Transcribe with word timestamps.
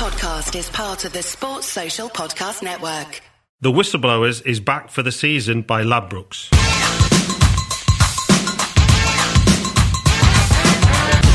podcast 0.00 0.58
is 0.58 0.70
part 0.70 1.04
of 1.04 1.12
the 1.12 1.22
Sports 1.22 1.66
Social 1.66 2.08
Podcast 2.08 2.62
Network. 2.62 3.20
The 3.60 3.70
Whistleblowers 3.70 4.40
is 4.46 4.58
back 4.58 4.88
for 4.88 5.02
the 5.02 5.12
season 5.12 5.60
by 5.60 5.82
Ladbrokes. 5.82 6.50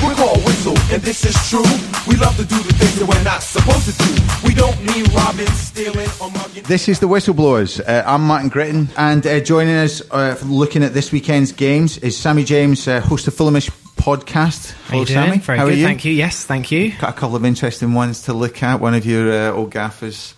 We're 0.04 0.16
called 0.16 0.44
Whistle, 0.44 0.76
and 0.92 1.00
this 1.04 1.24
is 1.28 1.36
true. 1.48 1.62
We 2.08 2.16
love 2.16 2.36
to 2.38 2.44
do 2.44 2.58
the 2.64 2.74
things 2.74 2.96
that 2.96 3.08
we're 3.08 3.24
not 3.24 3.44
supposed 3.44 3.86
to 3.86 4.04
do. 4.04 4.48
We 4.48 4.56
don't 4.56 4.84
mean 4.84 5.06
robbing, 5.14 5.46
stealing, 5.46 6.10
or 6.20 6.32
mugging. 6.32 6.64
This 6.64 6.90
is 6.90 7.00
the 7.00 7.08
Whistleblowers. 7.08 7.88
Uh, 7.88 8.04
I'm 8.08 8.24
Martin 8.24 8.50
Gritton, 8.50 8.90
and 8.98 9.28
uh, 9.28 9.42
joining 9.42 9.76
us 9.76 10.02
uh, 10.10 10.40
looking 10.44 10.82
at 10.84 10.96
this 10.96 11.12
weekend's 11.12 11.52
games 11.52 12.00
is 12.00 12.18
Sammy 12.18 12.44
James, 12.44 12.88
uh, 12.88 13.00
host 13.00 13.28
of 13.28 13.36
Fulhamish 13.36 13.70
podcast. 14.06 14.72
How 14.88 15.00
you 15.00 15.06
Hello, 15.06 15.06
doing? 15.06 15.08
Sammy. 15.08 15.38
Very 15.40 15.58
How 15.58 15.66
good, 15.66 15.74
are 15.74 15.78
you? 15.78 15.84
thank 15.86 16.06
you. 16.06 16.12
Yes, 16.14 16.46
thank 16.46 16.72
you. 16.72 16.92
Got 17.00 17.10
a 17.10 17.14
couple 17.14 17.36
of 17.36 17.44
interesting 17.44 17.96
ones 17.96 18.22
to 18.24 18.34
look 18.34 18.62
at. 18.62 18.80
One 18.80 18.94
of 18.94 19.04
your 19.04 19.32
uh, 19.32 19.52
old 19.52 19.72
gaffers. 19.72 20.36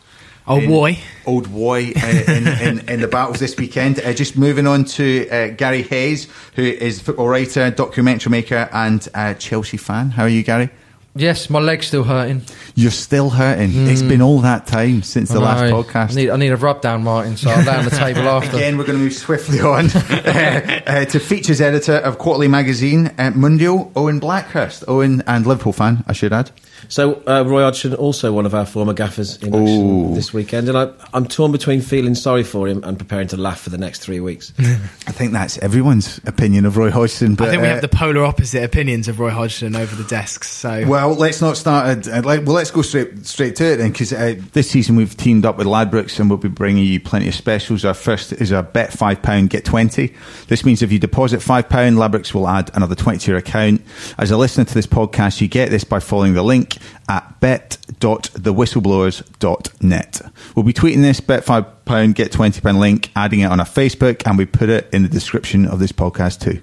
Old 0.48 0.63
in- 0.63 0.70
boy. 0.70 0.99
Old 1.26 1.52
boy 1.52 1.91
uh, 1.93 2.23
in, 2.30 2.48
in, 2.48 2.90
in 2.90 3.02
the 3.02 3.09
battles 3.09 3.40
this 3.41 3.57
weekend. 3.57 3.99
Uh, 3.99 4.13
just 4.13 4.38
moving 4.38 4.67
on 4.67 4.85
to 4.85 5.27
uh, 5.30 5.48
Gary 5.49 5.81
Hayes, 5.81 6.30
who 6.55 6.62
is 6.62 7.02
football 7.02 7.27
writer, 7.27 7.70
documentary 7.70 8.31
maker, 8.31 8.70
and 8.71 9.05
uh, 9.13 9.34
Chelsea 9.34 9.76
fan. 9.76 10.12
How 10.12 10.23
are 10.23 10.29
you, 10.29 10.43
Gary? 10.43 10.70
Yes, 11.17 11.49
my 11.49 11.59
leg's 11.59 11.88
still 11.88 12.03
hurting. 12.03 12.44
You're 12.76 12.91
still 12.91 13.30
hurting. 13.30 13.88
It's 13.88 14.02
been 14.02 14.21
all 14.21 14.39
that 14.41 14.67
time 14.67 15.02
since 15.02 15.30
the 15.30 15.40
last 15.40 15.63
podcast. 15.71 16.12
I 16.12 16.16
need, 16.16 16.30
I 16.30 16.38
need 16.38 16.52
a 16.52 16.57
rub 16.57 16.81
down, 16.81 17.03
Martin, 17.03 17.38
so 17.38 17.49
I'll 17.49 17.63
lay 17.63 17.76
on 17.76 17.85
the 17.85 17.91
table 17.98 18.21
after. 18.21 18.55
Again, 18.55 18.77
we're 18.77 18.85
going 18.85 18.98
to 18.98 19.03
move 19.03 19.13
swiftly 19.13 19.59
on 19.59 19.85
uh, 19.95 20.81
uh, 20.85 21.05
to 21.05 21.20
features 21.20 21.59
editor 21.59 21.95
of 21.95 22.17
Quarterly 22.17 22.48
Magazine, 22.48 23.07
uh, 23.17 23.31
Mundial, 23.35 23.91
Owen 23.95 24.20
Blackhurst. 24.20 24.84
Owen 24.88 25.23
and 25.27 25.45
Liverpool 25.45 25.73
fan, 25.73 26.03
I 26.07 26.13
should 26.13 26.34
add. 26.34 26.52
So 26.90 27.21
uh, 27.27 27.43
Roy 27.45 27.63
Hodgson, 27.63 27.93
also 27.95 28.31
one 28.31 28.45
of 28.45 28.54
our 28.54 28.65
former 28.65 28.93
gaffers 28.93 29.38
in 29.38 29.54
action 29.54 30.12
Ooh. 30.12 30.15
this 30.15 30.34
weekend, 30.34 30.70
and 30.70 30.77
I, 30.77 30.91
I'm 31.13 31.26
torn 31.26 31.51
between 31.51 31.82
feeling 31.82 32.15
sorry 32.15 32.43
for 32.43 32.68
him 32.68 32.84
and 32.84 32.98
preparing 32.98 33.27
to 33.29 33.38
laugh 33.38 33.60
for 33.62 33.70
the 33.70 33.77
next 33.77 33.99
three 33.99 34.20
weeks. 34.20 34.54
I 34.60 35.12
think 35.12 35.34
that's 35.34 35.57
everyone's 35.60 36.20
opinion 36.26 36.65
of 36.65 36.77
Roy 36.77 36.91
Hodgson. 36.91 37.35
But, 37.35 37.48
I 37.48 37.51
think 37.51 37.62
we 37.63 37.68
uh, 37.68 37.71
have 37.73 37.82
the 37.82 37.88
polar 37.88 38.23
opposite 38.23 38.63
opinions 38.63 39.07
of 39.07 39.20
Roy 39.20 39.32
Hodgson 39.32 39.76
over 39.76 39.95
the 39.95 40.07
desks. 40.07 40.49
So 40.49 40.85
Well, 40.88 41.07
let's 41.12 41.41
not 41.41 41.58
start. 41.58 42.08
Like, 42.08 42.46
well, 42.46 42.55
let's 42.55 42.72
go 42.72 42.82
straight 42.82 43.26
straight 43.26 43.55
to 43.58 43.74
it 43.74 43.77
then, 43.77 43.91
because 43.91 44.13
uh, 44.13 44.36
this 44.54 44.70
season 44.70 44.96
we've 44.96 45.16
teamed 45.16 45.46
up 45.46 45.58
with 45.58 45.68
Ladbrokes 45.68 46.20
and 46.20 46.30
we'll 46.30 46.38
be 46.38 46.50
bringing 46.50 46.84
you 46.84 47.00
plenty 47.00 47.27
of 47.27 47.36
specials. 47.36 47.86
Our 47.86 47.94
first 47.94 48.34
is 48.34 48.52
a 48.52 48.63
bet 48.63 48.94
five 48.94 49.22
pound 49.22 49.50
get 49.50 49.66
twenty. 49.66 50.13
This 50.48 50.66
means 50.66 50.82
if 50.82 50.91
you 50.91 51.00
deposit 51.00 51.41
five 51.41 51.70
pound, 51.70 51.98
Ladbrokes 51.98 52.34
will 52.34 52.48
add 52.48 52.72
another 52.74 52.96
twenty 52.96 53.20
to 53.20 53.32
your 53.32 53.38
account. 53.38 53.82
As 54.18 54.32
a 54.32 54.38
listener 54.38 54.66
to 54.66 54.74
this 54.74 54.88
podcast, 54.88 55.41
you 55.41 55.48
get 55.48 55.70
this 55.70 55.84
by 55.84 56.00
following 56.00 56.34
the 56.34 56.44
link 56.44 56.78
at 57.10 57.40
bet.thewhistleblowers.net. 57.40 60.22
We'll 60.55 60.63
be 60.63 60.74
tweeting 60.74 61.02
this 61.02 61.20
bet 61.20 61.44
five 61.44 61.85
pound 61.85 62.16
get 62.16 62.32
twenty 62.32 62.62
pound 62.62 62.80
link, 62.80 63.12
adding 63.16 63.41
it 63.41 63.46
on 63.46 63.60
our 63.60 63.66
Facebook, 63.66 64.24
and 64.25 64.38
we 64.38 64.46
put 64.46 64.69
it 64.69 64.90
in 64.94 65.03
the 65.03 65.09
description 65.09 65.66
of 65.66 65.80
this 65.80 65.91
podcast 65.91 66.41
too. 66.41 66.62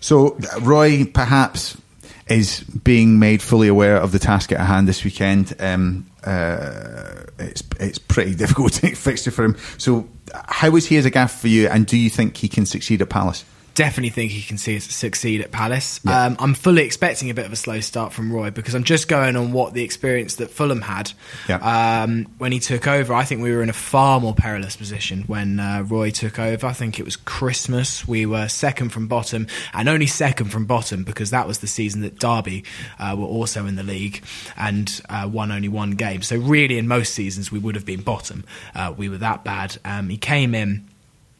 So, 0.00 0.36
Roy, 0.60 1.04
perhaps 1.04 1.76
is 2.28 2.60
being 2.60 3.18
made 3.18 3.42
fully 3.42 3.68
aware 3.68 3.96
of 3.96 4.12
the 4.12 4.18
task 4.18 4.52
at 4.52 4.60
hand 4.60 4.88
this 4.88 5.04
weekend. 5.04 5.54
Um, 5.58 6.10
uh, 6.24 7.24
it's 7.38 7.62
it's 7.80 7.98
pretty 7.98 8.34
difficult 8.42 8.74
to 8.74 8.94
fixture 8.94 9.30
for 9.30 9.44
him. 9.44 9.56
So, 9.78 10.08
how 10.32 10.74
is 10.76 10.86
he 10.86 10.96
as 10.96 11.04
a 11.04 11.10
gaff 11.10 11.40
for 11.40 11.48
you, 11.48 11.68
and 11.68 11.86
do 11.86 11.96
you 11.96 12.10
think 12.10 12.36
he 12.36 12.48
can 12.48 12.66
succeed 12.66 13.02
at 13.02 13.08
Palace? 13.08 13.44
Definitely 13.74 14.10
think 14.10 14.32
he 14.32 14.42
can 14.42 14.58
see, 14.58 14.78
succeed 14.78 15.40
at 15.40 15.50
Palace. 15.50 16.00
Yeah. 16.04 16.26
Um, 16.26 16.36
I'm 16.38 16.54
fully 16.54 16.82
expecting 16.82 17.30
a 17.30 17.34
bit 17.34 17.46
of 17.46 17.52
a 17.52 17.56
slow 17.56 17.80
start 17.80 18.12
from 18.12 18.32
Roy 18.32 18.50
because 18.50 18.74
I'm 18.74 18.84
just 18.84 19.08
going 19.08 19.36
on 19.36 19.52
what 19.52 19.74
the 19.74 19.82
experience 19.82 20.36
that 20.36 20.50
Fulham 20.50 20.82
had 20.82 21.12
Yeah. 21.48 22.02
um, 22.02 22.26
when 22.38 22.52
he 22.52 22.58
took 22.60 22.86
over. 22.86 23.14
I 23.14 23.24
think 23.24 23.42
we 23.42 23.52
were 23.54 23.62
in 23.62 23.70
a 23.70 23.74
far 23.74 24.20
more 24.20 24.34
perilous 24.34 24.76
position 24.76 25.22
when 25.26 25.60
uh, 25.60 25.84
Roy 25.86 26.10
took 26.10 26.38
over. 26.38 26.66
I 26.66 26.72
think 26.72 26.98
it 26.98 27.04
was 27.04 27.16
Christmas. 27.16 28.06
We 28.06 28.26
were 28.26 28.48
second 28.48 28.90
from 28.90 29.08
bottom 29.08 29.46
and 29.74 29.88
only 29.88 30.06
second 30.06 30.50
from 30.50 30.66
bottom 30.66 31.04
because 31.04 31.30
that 31.30 31.46
was 31.46 31.58
the 31.58 31.66
season 31.66 32.02
that 32.02 32.18
Derby 32.18 32.64
uh, 32.98 33.14
were 33.18 33.26
also 33.26 33.66
in 33.66 33.76
the 33.76 33.82
league 33.82 34.22
and 34.56 35.00
uh, 35.08 35.28
won 35.32 35.50
only 35.50 35.68
one 35.68 35.92
game. 35.92 36.22
So 36.22 36.36
really, 36.36 36.78
in 36.78 36.88
most 36.88 37.14
seasons, 37.14 37.50
we 37.50 37.58
would 37.58 37.74
have 37.74 37.86
been 37.86 38.02
bottom. 38.02 38.44
Uh, 38.74 38.92
we 38.96 39.08
were 39.08 39.18
that 39.18 39.44
bad. 39.44 39.78
Um, 39.84 40.08
he 40.08 40.16
came 40.16 40.54
in. 40.54 40.88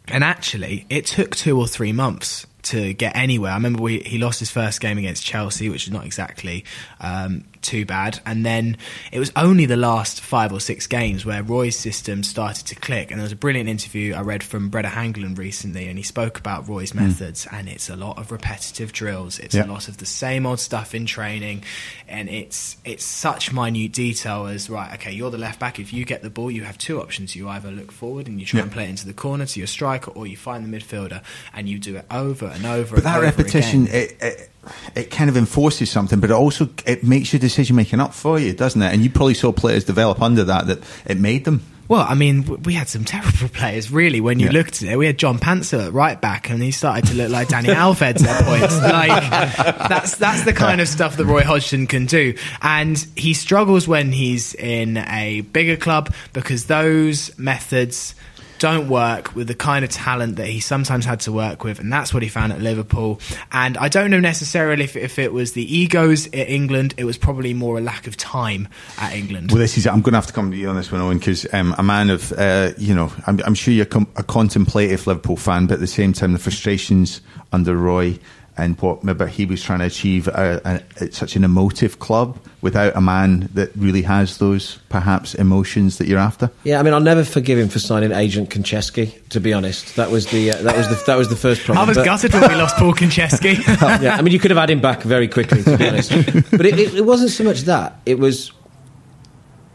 And 0.09 0.25
actually, 0.25 0.87
it 0.91 1.07
took 1.07 1.35
two 1.35 1.59
or 1.59 1.67
three 1.67 1.93
months 1.93 2.47
to 2.62 2.93
get 2.95 3.17
anywhere. 3.17 3.50
I 3.50 3.55
remember 3.55 3.83
we, 3.83 4.00
he 4.00 4.19
lost 4.19 4.39
his 4.39 4.50
first 4.50 4.81
game 4.81 4.99
against 4.99 5.25
Chelsea, 5.25 5.69
which 5.69 5.87
is 5.87 5.93
not 5.93 6.05
exactly 6.05 6.65
um, 7.00 7.45
too 7.61 7.84
bad. 7.84 8.21
And 8.25 8.47
then 8.47 8.77
it 9.11 9.19
was 9.19 9.33
only 9.34 9.67
the 9.67 9.77
last 9.77 10.21
five 10.21 10.53
or 10.53 10.61
six 10.61 10.87
games 10.87 11.25
where 11.27 11.43
Roy's 11.43 11.77
system 11.77 12.23
started 12.23 12.67
to 12.69 12.75
click. 12.77 13.11
And 13.11 13.19
there 13.19 13.25
was 13.25 13.33
a 13.33 13.37
brilliant 13.37 13.69
interview 13.69 14.15
I 14.15 14.21
read 14.21 14.43
from 14.45 14.69
Brede 14.69 14.84
Hangeland 14.84 15.39
recently, 15.39 15.89
and 15.89 15.99
he 15.99 16.05
spoke 16.05 16.39
about 16.39 16.69
Roy's 16.69 16.95
methods. 16.95 17.47
And 17.50 17.69
it's 17.69 17.91
a 17.91 17.97
lot 17.97 18.19
of 18.19 18.31
repetitive 18.31 18.93
drills. 18.93 19.39
It's 19.41 19.55
Yeah. 19.55 19.67
a 19.67 19.67
lot 19.67 19.89
of 19.89 19.97
the 19.99 20.06
same 20.06 20.47
old 20.47 20.61
stuff 20.61 20.94
in 20.94 21.05
training, 21.06 21.65
and 22.09 22.29
it's 22.29 22.77
it's 22.84 23.05
such 23.05 23.53
minute 23.53 23.93
detail 23.93 24.47
as 24.47 24.71
right. 24.71 24.94
Okay, 24.94 25.12
you're 25.12 25.31
the 25.31 25.39
left 25.39 25.59
back. 25.59 25.79
If 25.81 25.93
you 25.93 26.05
get 26.05 26.23
the 26.23 26.31
ball, 26.31 26.50
you 26.50 26.62
have 26.65 26.79
two 26.79 27.00
options. 27.00 27.34
You 27.34 27.49
either 27.49 27.71
look 27.73 27.91
forward 27.91 28.29
and 28.29 28.39
you 28.39 28.47
try 28.47 28.59
Yeah. 28.59 28.62
and 28.65 28.73
play 28.73 28.84
it 28.84 28.91
into 28.91 29.06
the 29.06 29.12
corner 29.12 29.47
to 29.47 29.61
your 29.61 29.67
striker, 29.67 30.11
or 30.12 30.27
you 30.27 30.37
find 30.37 30.65
the 30.65 30.79
midfielder 30.79 31.23
and 31.55 31.69
you 31.69 31.79
do 31.79 31.97
it 31.97 32.06
over 32.11 32.52
and 32.55 32.67
over. 32.67 32.97
But 32.97 33.05
that 33.05 33.17
over 33.19 33.27
repetition, 33.27 33.87
it, 33.89 34.17
it 34.21 34.49
it 34.95 35.11
kind 35.11 35.29
of 35.29 35.37
enforces 35.37 35.91
something, 35.91 36.21
but 36.21 36.31
it 36.31 36.35
also 36.35 36.69
it 36.87 37.03
makes 37.05 37.33
your 37.33 37.41
decision 37.41 37.77
making 37.77 38.01
up 38.01 38.15
for 38.15 38.39
you, 38.39 38.53
doesn't 38.53 38.81
it? 38.81 38.93
And 38.93 39.03
you 39.03 39.11
probably 39.11 39.35
saw 39.35 39.53
players 39.53 39.85
develop 39.85 40.21
under 40.23 40.45
that 40.45 40.67
that 40.69 40.79
it 41.07 41.19
made 41.19 41.45
them. 41.45 41.62
Well, 41.89 42.07
I 42.09 42.15
mean, 42.15 42.62
we 42.62 42.73
had 42.75 42.89
some 42.89 43.05
terrible 43.17 43.49
players, 43.49 43.91
really. 43.91 44.21
When 44.21 44.39
you 44.39 44.47
Yeah. 44.47 44.53
looked 44.53 44.83
at 44.83 44.89
it, 44.89 44.97
we 44.97 45.05
had 45.05 45.19
John 45.19 45.39
Pantsil 45.39 45.89
at 45.89 45.93
right 45.93 46.19
back, 46.19 46.49
and 46.49 46.62
he 46.62 46.71
started 46.71 47.07
to 47.09 47.15
look 47.15 47.29
like 47.31 47.49
Dani 47.49 47.75
Alves 47.75 48.01
at 48.25 48.45
points. 48.45 48.79
Like 48.81 49.89
that's 49.89 50.17
that's 50.17 50.45
the 50.45 50.53
kind 50.53 50.81
of 50.81 50.89
stuff 50.89 51.17
that 51.17 51.27
Roy 51.27 51.43
Hodgson 51.43 51.87
can 51.89 52.07
do, 52.07 52.35
and 52.62 52.97
he 53.17 53.35
struggles 53.35 53.89
when 53.89 54.12
he's 54.12 54.55
in 54.55 54.97
a 54.97 55.41
bigger 55.41 55.77
club 55.77 56.15
because 56.33 56.67
those 56.67 57.37
methods 57.37 58.15
don't 58.62 58.89
work 58.89 59.34
with 59.34 59.49
the 59.49 59.56
kind 59.56 59.84
of 59.84 59.91
talent 59.91 60.37
that 60.37 60.47
he 60.47 60.61
sometimes 60.61 61.05
had 61.05 61.19
to 61.19 61.33
work 61.33 61.65
with, 61.65 61.81
and 61.81 61.93
that's 61.93 62.15
what 62.15 62.23
he 62.23 62.28
found 62.28 62.53
at 62.53 62.61
Liverpool. 62.61 63.19
And 63.50 63.77
I 63.77 63.89
don't 63.89 64.09
know 64.09 64.21
necessarily 64.21 64.84
if, 64.84 64.95
if 64.95 65.19
it 65.19 65.33
was 65.33 65.55
the 65.55 65.77
egos 65.77 66.28
at 66.28 66.49
England, 66.49 66.95
it 66.97 67.05
was 67.05 67.19
probably 67.19 67.55
more 67.55 67.78
a 67.78 67.81
lack 67.81 68.06
of 68.06 68.17
time 68.17 68.69
at 68.99 69.15
England. 69.15 69.50
Well, 69.50 69.59
this 69.59 69.77
is. 69.77 69.89
I'm 69.89 70.00
going 70.00 70.12
to 70.12 70.19
have 70.19 70.28
to 70.28 70.33
come 70.33 70.53
to 70.53 70.56
you 70.56 70.69
on 70.69 70.77
this 70.77 70.93
one, 70.93 71.00
Owen, 71.00 71.19
because 71.19 71.45
um, 71.53 71.75
a 71.77 71.83
man 71.83 72.09
of, 72.09 72.31
uh, 72.34 72.71
you 72.78 72.95
know, 72.95 73.12
I'm, 73.27 73.41
I'm 73.45 73.55
sure 73.55 73.75
you're 73.75 73.84
com- 73.84 74.06
a 74.15 74.23
contemplative 74.23 75.09
Liverpool 75.09 75.37
fan, 75.37 75.67
but 75.67 75.75
at 75.75 75.81
the 75.81 75.89
same 75.89 76.12
time, 76.12 76.33
the 76.33 76.39
frustrations 76.39 77.21
under 77.50 77.77
Roy 77.77 78.17
and 78.57 78.79
what 78.81 79.03
maybe 79.03 79.27
he 79.29 79.47
was 79.47 79.63
trying 79.63 79.79
to 79.79 79.87
achieve 79.87 80.29
uh, 80.29 80.61
uh, 80.65 80.79
at 81.01 81.15
such 81.15 81.37
an 81.37 81.45
emotive 81.45 81.99
club 81.99 82.39
without 82.61 82.95
a 82.95 83.01
man 83.01 83.49
that 83.55 83.71
really 83.77 84.03
has 84.03 84.39
those 84.39 84.79
perhaps 84.91 85.35
emotions 85.35 85.97
that 85.99 86.07
you're 86.07 86.19
after. 86.19 86.51
Yeah, 86.62 86.79
I 86.79 86.83
mean, 86.83 86.93
I'll 86.93 87.01
never 87.01 87.25
forgive 87.25 87.59
him 87.59 87.69
for 87.69 87.79
signing 87.79 88.12
Agent 88.12 88.51
Konchesky. 88.51 89.27
To 89.31 89.41
be 89.41 89.53
honest, 89.55 89.97
that 89.97 90.11
was 90.11 90.27
the 90.27 90.51
uh, 90.53 90.62
that 90.62 90.77
was 90.77 90.89
the 90.89 91.03
that 91.07 91.17
was 91.17 91.29
the 91.29 91.37
first 91.37 91.65
problem. 91.65 91.83
I 91.85 91.89
was 91.89 91.97
But- 91.97 92.05
gutted 92.05 92.33
when 92.35 92.49
we 92.49 92.55
lost 92.57 92.77
Paul 92.77 92.93
Konchesky. 92.93 93.57
yeah, 94.03 94.17
I 94.17 94.23
mean, 94.23 94.33
you 94.33 94.39
could 94.39 94.51
have 94.51 94.59
had 94.59 94.71
him 94.71 94.81
back 94.81 95.03
very 95.03 95.29
quickly, 95.29 95.62
to 95.62 95.77
be 95.79 95.89
honest. 95.89 96.11
But 96.51 96.67
it, 96.67 96.79
it, 96.79 96.95
it 96.95 97.05
wasn't 97.07 97.31
so 97.31 97.45
much 97.45 97.62
that; 97.62 98.01
it 98.05 98.19
was 98.19 98.53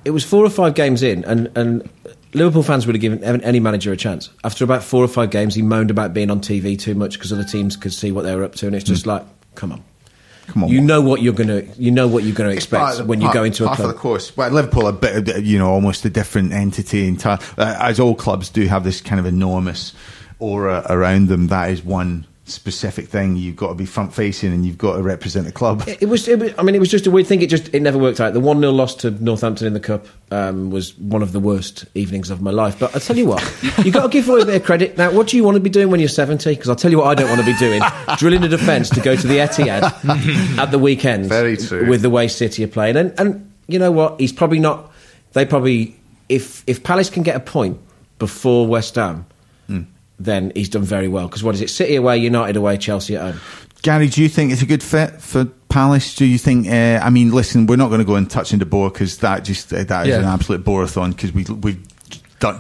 it 0.06 0.12
was 0.12 0.24
four 0.24 0.46
or 0.46 0.50
five 0.50 0.74
games 0.76 1.04
in, 1.04 1.26
and 1.26 1.50
and 1.58 1.90
Liverpool 2.38 2.64
fans 2.64 2.86
would 2.88 2.96
have 2.96 3.02
given 3.02 3.24
any 3.44 3.60
manager 3.60 3.92
a 3.92 3.98
chance. 3.98 4.30
After 4.44 4.64
about 4.64 4.84
four 4.84 5.04
or 5.04 5.08
five 5.08 5.30
games, 5.32 5.56
he 5.56 5.62
moaned 5.62 5.92
about 5.92 6.14
being 6.14 6.30
on 6.32 6.40
TV 6.40 6.80
too 6.80 6.96
much 6.96 7.14
because 7.14 7.34
other 7.34 7.44
teams 7.44 7.76
could 7.76 7.94
see 7.94 8.12
what 8.12 8.24
they 8.24 8.36
were 8.36 8.44
up 8.44 8.56
to, 8.56 8.68
and 8.68 8.76
it's 8.76 8.86
just 8.86 9.06
like, 9.06 9.24
come 9.56 9.72
on. 9.72 9.84
Come 10.48 10.64
on, 10.64 10.70
You 10.70 10.80
know 10.80 11.02
what 11.02 11.22
you're 11.22 11.34
gonna. 11.34 11.64
You 11.78 11.92
know 11.92 12.08
what 12.08 12.24
you're 12.24 12.34
gonna 12.34 12.52
expect 12.52 13.00
the- 13.00 13.04
when 13.06 13.20
you 13.20 13.26
part- 13.28 13.34
go 13.34 13.44
into 13.44 13.66
a 13.66 13.68
part 13.68 13.78
club. 13.80 13.90
of 13.90 13.96
the 13.96 14.00
course. 14.00 14.36
Well, 14.38 14.50
Liverpool 14.50 14.86
are 14.86 14.92
a 14.92 14.94
bit, 14.94 15.44
you 15.44 15.60
know, 15.60 15.70
almost 15.70 16.06
a 16.06 16.10
different 16.10 16.54
entity. 16.54 17.06
In 17.06 17.18
uh, 17.22 17.38
as 17.58 18.00
all 18.00 18.16
clubs 18.16 18.48
do 18.48 18.66
have 18.68 18.86
this 18.86 19.02
kind 19.02 19.20
of 19.20 19.26
enormous 19.26 19.92
aura 20.40 20.86
around 20.90 21.28
them. 21.28 21.48
That 21.48 21.72
is 21.72 21.84
one 21.84 22.26
specific 22.48 23.08
thing. 23.08 23.36
You've 23.36 23.56
got 23.56 23.70
to 23.70 23.76
be 23.76 23.86
front 23.86 24.14
facing 24.14 24.54
and 24.54 24.66
you've 24.66 24.78
got 24.78 24.96
to 24.96 25.04
represent 25.04 25.46
the 25.46 25.52
club. 25.52 25.84
It 25.88 26.08
was, 26.08 26.28
it 26.28 26.40
was. 26.40 26.54
I 26.58 26.64
mean, 26.64 26.76
it 26.76 26.80
was 26.80 26.90
just 26.90 27.08
a 27.08 27.12
weird 27.12 27.28
thing. 27.28 27.42
It 27.42 27.50
just 27.50 27.74
it 27.74 27.82
never 27.82 27.98
worked 27.98 28.20
out. 28.20 28.34
The 28.34 28.40
one 28.40 28.60
0 28.60 28.72
loss 28.72 28.96
to 28.96 29.12
Northampton 29.12 29.68
in 29.68 29.74
the 29.74 29.80
cup 29.80 30.06
um, 30.32 30.70
was 30.70 30.98
one 30.98 31.22
of 31.22 31.32
the 31.32 31.40
worst 31.40 31.86
evenings 31.96 32.30
of 32.30 32.42
my 32.42 32.52
life. 32.52 32.80
But 32.80 32.96
I 32.96 33.00
tell 33.00 33.18
you 33.18 33.26
what—you've 33.26 33.94
got 33.94 34.04
to 34.04 34.10
give 34.10 34.28
Roy 34.28 34.42
a 34.42 34.46
bit 34.46 34.56
of 34.56 34.64
credit. 34.64 34.98
Now, 34.98 35.12
what 35.12 35.28
do 35.28 35.38
you 35.38 35.44
want 35.44 35.56
to 35.56 35.62
be 35.62 35.70
doing 35.70 35.90
when 35.90 36.00
you're 36.00 36.10
seventy? 36.10 36.52
Because 36.52 36.70
I'll 36.70 36.76
tell 36.76 36.92
you 36.92 37.00
what, 37.00 37.08
I 37.08 37.16
don't 37.16 37.30
want 37.30 37.42
to 37.42 37.46
be 37.46 37.58
doing: 37.58 37.82
drilling 38.18 38.44
a 38.44 38.48
defence 38.48 38.90
to 38.92 39.02
go 39.02 39.16
to 39.16 39.28
the 39.28 39.38
Etihad 39.38 40.58
at 40.58 40.72
the 40.72 40.80
weekend. 40.80 41.26
Very 41.26 41.58
true. 41.58 41.88
With 41.88 42.02
the 42.02 42.10
way 42.10 42.28
City 42.28 42.64
are 42.64 42.68
playing, 42.70 42.98
and 42.98 43.14
and 43.20 43.52
you 43.68 43.80
know 43.80 43.92
what? 43.92 44.20
He's 44.20 44.34
probably 44.34 44.60
not. 44.60 44.92
They 45.34 45.46
probably 45.46 45.96
if 46.30 46.64
if 46.68 46.84
Palace 46.84 47.10
can 47.10 47.24
get 47.24 47.36
a 47.36 47.40
point 47.40 47.80
before 48.20 48.68
West 48.68 48.96
Ham. 48.96 49.26
Then 50.20 50.52
he's 50.56 50.70
done 50.70 50.84
very 50.84 51.08
well 51.08 51.28
because 51.28 51.44
what 51.44 51.54
is 51.56 51.62
it? 51.62 51.70
City 51.70 51.96
away, 51.96 52.18
United 52.18 52.56
away, 52.56 52.78
Chelsea 52.78 53.16
at 53.16 53.22
home. 53.34 53.42
Gary, 53.84 54.08
do 54.08 54.22
you 54.24 54.30
think 54.30 54.52
it's 54.52 54.64
a 54.64 54.66
good 54.66 54.82
fit 54.82 55.22
for 55.22 55.46
Palace, 55.70 56.16
do 56.16 56.26
you 56.26 56.40
think? 56.40 56.68
Uh, 56.68 57.00
I 57.04 57.12
mean, 57.12 57.32
listen, 57.32 57.68
we're 57.68 57.76
not 57.76 57.90
going 57.90 58.00
to 58.00 58.06
go 58.06 58.16
and 58.16 58.28
touch 58.30 58.52
into 58.52 58.66
bore 58.66 58.90
because 58.90 59.18
that 59.20 59.44
just 59.44 59.72
uh, 59.72 59.84
that 59.84 60.08
is 60.08 60.14
Yeah. 60.14 60.20
an 60.20 60.26
absolute 60.26 60.64
borathon 60.64 61.12
because 61.16 61.32
we 61.34 61.44
we 61.62 61.78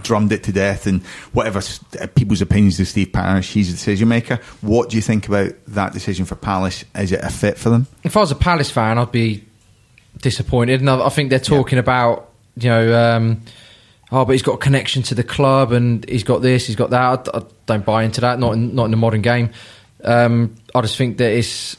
drummed 0.03 0.31
it 0.31 0.43
to 0.43 0.51
death 0.51 0.87
and 0.87 1.03
whatever 1.33 1.59
uh, 1.99 2.07
people's 2.15 2.41
opinions 2.41 2.79
of 2.79 2.87
Steve 2.87 3.11
Parish, 3.13 3.51
he's 3.53 3.69
a 3.69 3.73
decision 3.73 4.07
maker. 4.07 4.39
What 4.61 4.89
do 4.89 4.95
you 4.95 5.01
think 5.01 5.27
about 5.27 5.51
that 5.67 5.93
decision 5.93 6.25
for 6.25 6.35
Palace? 6.35 6.83
Is 6.95 7.11
it 7.11 7.19
a 7.23 7.29
fit 7.29 7.57
for 7.57 7.69
them? 7.69 7.87
If 8.03 8.17
I 8.17 8.19
was 8.21 8.31
a 8.31 8.35
Palace 8.35 8.71
fan, 8.71 8.97
I'd 8.97 9.11
be 9.11 9.43
disappointed. 10.21 10.79
And 10.81 10.89
I, 10.89 11.05
I 11.05 11.09
think 11.09 11.29
they're 11.29 11.39
talking 11.39 11.77
about, 11.79 12.29
you 12.55 12.69
know, 12.69 13.15
um, 13.17 13.41
oh, 14.11 14.25
but 14.25 14.31
he's 14.31 14.41
got 14.41 14.53
a 14.53 14.57
connection 14.57 15.03
to 15.03 15.15
the 15.15 15.23
club 15.23 15.71
and 15.71 16.07
he's 16.09 16.23
got 16.23 16.41
this, 16.41 16.67
he's 16.67 16.75
got 16.75 16.89
that. 16.91 17.29
I, 17.33 17.37
I 17.37 17.41
don't 17.65 17.85
buy 17.85 18.03
into 18.03 18.21
that. 18.21 18.39
Not 18.39 18.53
in, 18.53 18.75
not 18.75 18.85
in 18.85 18.91
the 18.91 18.97
modern 18.97 19.21
game. 19.21 19.51
Um, 20.03 20.55
I 20.75 20.81
just 20.81 20.97
think 20.97 21.17
that 21.17 21.31
it's 21.31 21.77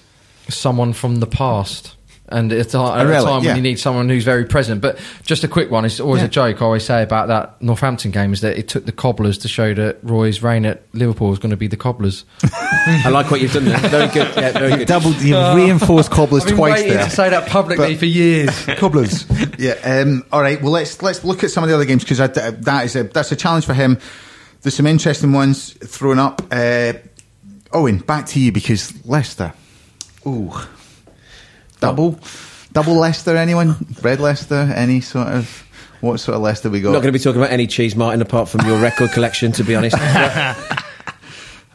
someone 0.49 0.93
from 0.93 1.17
the 1.17 1.27
past. 1.27 1.95
And 2.31 2.53
at 2.53 2.75
a, 2.75 2.79
at 2.79 3.07
a 3.07 3.09
relic, 3.09 3.27
time 3.29 3.43
yeah. 3.43 3.49
when 3.51 3.57
you 3.57 3.63
need 3.63 3.79
someone 3.79 4.09
who's 4.09 4.25
very 4.25 4.45
present. 4.45 4.81
But 4.83 4.99
just 5.25 5.45
a 5.45 5.49
quick 5.49 5.71
one, 5.71 5.85
it's 5.87 5.99
always 5.99 6.21
Yeah. 6.21 6.27
a 6.27 6.31
joke 6.31 6.61
I 6.61 6.65
always 6.67 6.85
say 6.85 7.03
about 7.03 7.29
that 7.29 7.61
Northampton 7.63 8.11
game 8.11 8.33
is 8.35 8.43
that 8.43 8.59
it 8.59 8.69
took 8.69 8.85
the 8.85 8.93
cobblers 8.93 9.39
to 9.39 9.49
show 9.49 9.73
that 9.75 9.99
Roy's 10.03 10.43
reign 10.43 10.67
at 10.67 10.83
Liverpool 10.93 11.31
was 11.31 11.39
going 11.39 11.51
to 11.51 11.57
be 11.57 11.69
the 11.69 11.77
cobblers. 11.79 12.25
I 12.45 13.09
like 13.09 13.31
what 13.31 13.41
you've 13.41 13.53
done 13.55 13.65
there. 13.65 13.79
Very 13.79 14.09
good. 14.09 14.37
Yeah, 14.37 14.53
very 14.53 14.77
good. 14.77 14.89
Double, 14.89 15.13
you 15.15 15.37
reinforced 15.57 16.11
cobblers 16.11 16.43
I've 16.43 16.49
been 16.49 16.57
twice 16.59 16.73
waiting 16.83 16.93
there. 16.95 17.05
to 17.05 17.11
say 17.11 17.31
that 17.31 17.49
publicly 17.49 17.93
But- 17.95 17.99
for 18.01 18.07
years. 18.07 18.65
Cobblers. 18.77 19.25
yeah. 19.59 19.73
Um, 19.83 20.25
all 20.31 20.43
right. 20.43 20.61
Well, 20.63 20.73
let's 20.73 21.01
let's 21.03 21.25
look 21.25 21.43
at 21.45 21.51
some 21.51 21.65
of 21.65 21.69
the 21.71 21.75
other 21.75 21.85
games 21.87 22.05
because 22.05 22.19
that 22.19 22.83
is 22.85 22.95
a 22.95 23.05
that's 23.05 23.33
a 23.33 23.37
challenge 23.37 23.65
for 23.65 23.75
him. 23.75 23.99
There's 24.61 24.75
some 24.75 24.87
interesting 24.87 25.33
ones 25.33 25.73
thrown 25.73 26.19
up. 26.19 26.43
Uh, 26.51 26.93
Owen, 27.73 27.99
back 27.99 28.27
to 28.27 28.41
you 28.41 28.53
because 28.53 28.93
Leicester. 29.07 29.53
Ooh, 30.27 30.53
double, 31.81 32.19
double 32.73 32.95
Leicester. 32.95 33.37
Anyone? 33.37 33.77
Red 34.03 34.21
Leicester? 34.21 34.73
Any 34.75 35.01
sort 35.01 35.29
of 35.29 35.65
what 36.01 36.19
sort 36.19 36.37
of 36.37 36.43
Leicester 36.43 36.71
we 36.71 36.81
got? 36.81 36.93
Not 36.93 37.03
going 37.03 37.13
to 37.13 37.19
be 37.19 37.23
talking 37.23 37.41
about 37.41 37.53
any 37.53 37.67
cheese, 37.67 37.97
Martin, 37.97 38.23
apart 38.23 38.49
from 38.49 38.67
your 38.67 38.79
record 38.79 39.11
collection, 39.11 39.53
to 39.53 39.65
be 39.65 39.75
honest. 39.75 39.97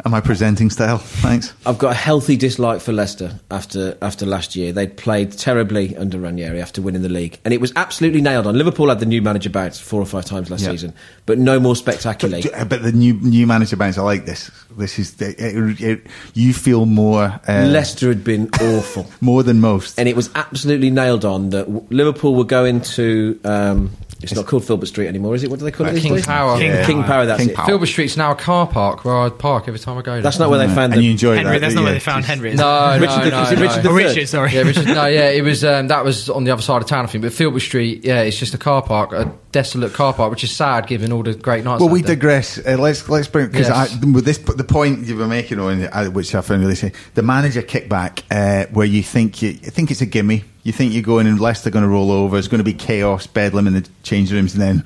Am 0.06 0.13
I 0.13 0.22
presenting 0.22 0.69
style? 0.69 0.98
Thanks. 0.98 1.54
I've 1.66 1.78
got 1.78 1.92
a 1.92 1.95
healthy 1.95 2.36
dislike 2.36 2.81
for 2.81 2.92
Leicester 2.92 3.40
after 3.51 3.98
after 4.01 4.25
last 4.25 4.56
year. 4.56 4.74
They'd 4.74 4.98
played 4.98 5.31
terribly 5.31 5.95
under 5.95 6.19
Ranieri 6.19 6.62
after 6.62 6.81
winning 6.81 7.04
the 7.04 7.10
league, 7.10 7.40
and 7.45 7.54
it 7.54 7.62
was 7.62 7.72
absolutely 7.75 8.19
nailed 8.19 8.48
on. 8.48 8.57
Liverpool 8.57 8.90
had 8.90 9.00
the 9.00 9.06
new 9.06 9.22
manager 9.22 9.50
bounce 9.50 9.80
four 9.80 10.01
or 10.01 10.06
five 10.06 10.25
times 10.25 10.50
last 10.50 10.63
Yeah. 10.63 10.72
season, 10.72 10.94
but 11.25 11.38
no 11.38 11.60
more 11.60 11.75
spectacularly. 11.75 12.44
But, 12.44 12.69
but 12.69 12.81
the 12.81 12.92
new 12.92 13.13
new 13.13 13.45
manager 13.48 13.78
bounce. 13.78 13.98
I 13.98 14.01
like 14.01 14.25
this. 14.25 14.50
This 14.78 14.98
is 15.00 15.22
it, 15.22 15.40
it, 15.40 15.81
it- 15.81 16.07
you 16.34 16.54
feel 16.54 16.86
more 16.88 17.39
uh, 17.48 17.68
Leicester 17.68 18.07
had 18.10 18.24
been 18.24 18.50
awful. 18.62 19.06
more 19.22 19.44
than 19.44 19.62
most. 19.62 20.00
and 20.00 20.10
it 20.10 20.16
was 20.16 20.30
absolutely 20.36 20.89
nailed 20.89 21.24
on 21.24 21.51
that 21.51 21.92
Liverpool 21.92 22.36
were 22.36 22.44
going 22.46 22.81
to. 22.81 23.39
Um, 23.46 23.92
it's 24.24 24.34
not 24.36 24.46
called 24.48 24.64
Filbert 24.66 24.88
Street 24.88 25.08
anymore, 25.08 25.36
is 25.36 25.44
it? 25.44 25.50
What 25.50 25.60
do 25.60 25.66
they 25.66 25.72
call 25.72 25.86
it? 25.88 25.90
Uh, 25.90 25.94
these 25.94 26.04
King 26.04 26.16
days? 26.16 26.25
Power. 26.25 26.58
King, 26.58 26.72
King 26.72 26.86
King 26.86 26.96
Power. 27.02 27.08
Power. 27.08 27.25
That's 27.25 27.42
King 27.42 27.50
it. 27.50 27.56
Power. 27.56 27.66
Filbert 27.66 27.88
Street's 27.90 28.18
now 28.18 28.31
a 28.31 28.36
car 28.36 28.68
park 28.68 29.04
where 29.06 29.18
I 29.18 29.30
park 29.30 29.68
every 29.68 29.80
time 29.80 29.98
I 29.98 30.02
go 30.02 30.14
there. 30.14 30.22
That's 30.22 30.40
not 30.40 30.50
where 30.50 30.60
they 30.60 30.74
found 30.74 30.94
and 30.94 31.02
the 31.02 31.06
you 31.06 31.12
enjoy 31.12 31.36
Henry, 31.36 31.54
that. 31.54 31.60
that's 31.62 31.74
do 31.74 31.80
not 31.80 31.84
where 31.86 31.94
they 31.94 32.00
found 32.00 32.25
Henry. 32.25 32.52
is? 32.52 32.60
No, 32.64 32.98
Richard 33.00 33.18
no, 33.18 33.24
the- 33.25 33.30
no, 33.31 33.42
is 33.44 33.52
it 33.52 33.56
no. 33.56 33.62
Richard 33.62 33.84
the 33.84 33.90
Oh, 33.90 33.98
third? 33.98 34.06
Richard, 34.16 34.30
sorry. 34.30 34.52
Yeah, 34.54 34.62
Richard, 34.62 34.86
no, 34.88 35.06
yeah, 35.06 35.30
it 35.30 35.44
was 35.44 35.64
um, 35.66 35.88
that 35.90 36.04
was 36.06 36.30
on 36.30 36.44
the 36.44 36.52
other 36.52 36.62
side 36.62 36.81
of 36.81 36.88
town, 36.88 37.04
I 37.06 37.08
think. 37.08 37.24
But 37.24 37.34
Filbert 37.34 37.62
Street, 37.62 38.04
yeah, 38.06 38.22
it's 38.22 38.38
just 38.38 38.54
a 38.54 38.58
car 38.58 38.81
park, 38.81 39.12
a 39.12 39.31
desolate 39.52 39.94
car 39.94 40.14
park, 40.14 40.31
which 40.31 40.44
is 40.44 40.52
sad 40.52 40.88
given 40.88 41.12
all 41.12 41.24
the 41.24 41.34
great 41.36 41.64
nights. 41.64 41.80
Well, 41.81 41.90
we 41.90 42.02
there. 42.02 42.16
digress. 42.16 42.58
Uh, 42.58 42.78
let's 42.80 43.10
let's 43.10 43.28
bring 43.28 43.48
because 43.48 43.68
Yes. 43.68 43.96
with 44.04 44.25
this 44.25 44.38
the 44.38 44.64
point 44.64 45.06
you 45.06 45.16
were 45.18 45.28
making, 45.28 45.60
on 45.60 45.81
which 46.14 46.34
I 46.36 46.42
found 46.42 46.62
really 46.62 46.75
say 46.75 46.92
the 47.16 47.24
manager 47.24 47.62
kickback, 47.62 48.22
uh, 48.31 48.68
where 48.72 48.86
you 48.88 49.04
think 49.04 49.42
you, 49.42 49.50
you 49.50 49.70
think 49.72 49.92
it's 49.92 50.02
a 50.02 50.06
gimme. 50.06 50.44
You 50.63 50.71
think 50.71 50.94
you're 50.94 51.04
going 51.04 51.27
and 51.27 51.39
Leicester 51.42 51.69
going 51.69 51.83
to 51.83 51.89
roll 51.89 52.10
over. 52.10 52.38
It's 52.38 52.48
going 52.48 52.60
to 52.60 52.63
be 52.63 52.74
chaos, 52.74 53.27
bedlam 53.27 53.68
in 53.68 53.74
the 53.74 53.86
change 54.04 54.31
rooms, 54.31 54.54
and 54.54 54.62
then 54.62 54.83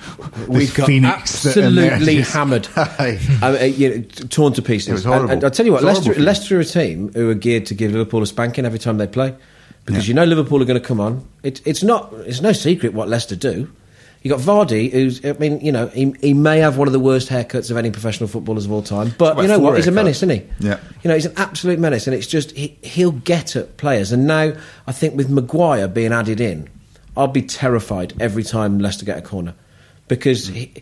We've 0.48 0.62
this 0.62 0.74
got 0.76 0.88
Phoenix 0.88 1.46
absolutely 1.46 2.22
hammered. 2.22 2.68
I 2.76 3.20
mean, 3.62 3.74
you 3.80 3.90
know, 4.00 4.02
torn 4.30 4.54
to 4.54 4.62
pieces. 4.64 4.88
It 4.90 4.94
was 4.94 5.06
And- 5.06 5.14
horrible. 5.14 5.34
And, 5.34 5.44
I'll 5.44 5.52
tell 5.52 5.68
you 5.68 5.72
what, 5.74 5.84
Leicester. 5.84 6.16
Leicester 6.16 6.58
are 6.58 6.62
a 6.62 6.66
team 6.66 7.12
who 7.14 7.30
are 7.30 7.36
geared 7.36 7.68
to 7.68 7.76
give 7.76 7.92
Liverpool 7.92 8.24
a 8.24 8.26
spanking 8.28 8.66
every 8.66 8.80
time 8.80 8.98
they 8.98 9.06
play 9.08 9.36
because 9.86 10.08
Yeah. 10.08 10.12
you 10.12 10.14
know 10.16 10.24
Liverpool 10.26 10.62
are 10.62 10.66
going 10.66 10.82
to 10.82 10.86
come 10.88 11.00
on. 11.00 11.24
It, 11.44 11.62
it's 11.66 11.84
not. 11.84 12.12
It's 12.26 12.42
no 12.42 12.54
secret 12.54 12.94
what 12.96 13.08
Leicester 13.08 13.36
do. 13.36 13.70
You 14.28 14.36
got 14.36 14.42
Vardy, 14.42 14.92
who's. 14.92 15.24
I 15.26 15.32
mean, 15.34 15.62
you 15.62 15.72
know, 15.72 15.88
he, 15.88 16.14
he 16.20 16.34
may 16.34 16.60
have 16.60 16.78
one 16.78 16.88
of 16.90 16.92
the 16.92 17.00
worst 17.00 17.30
haircuts 17.30 17.72
of 17.72 17.78
any 17.78 17.92
professional 17.92 18.28
footballers 18.28 18.66
of 18.66 18.74
all 18.74 18.82
time, 18.84 19.14
but 19.18 19.38
Well, 19.38 19.46
you 19.46 19.48
know 19.48 19.58
four 19.60 19.70
what? 19.70 19.78
He's 19.78 19.88
a 19.88 19.92
menace, 19.92 20.18
isn't 20.18 20.30
he? 20.32 20.44
Yeah. 20.60 20.80
You 21.02 21.08
know, 21.08 21.14
he's 21.14 21.26
an 21.28 21.34
absolute 21.38 21.80
menace, 21.80 22.08
and 22.08 22.14
it's 22.14 22.28
just 22.28 22.52
he, 22.52 22.78
he'll 22.82 23.14
get 23.14 23.56
at 23.56 23.78
players. 23.78 24.12
And 24.12 24.28
now 24.28 24.52
I 24.86 24.92
think 24.92 25.16
with 25.16 25.30
Maguire 25.30 25.88
being 25.88 26.12
added 26.12 26.42
in, 26.42 26.68
I'll 27.16 27.30
be 27.30 27.42
terrified 27.42 28.14
every 28.20 28.44
time 28.44 28.80
Leicester 28.80 29.06
get 29.06 29.18
a 29.18 29.22
corner 29.22 29.54
because 30.10 30.48
he, 30.50 30.74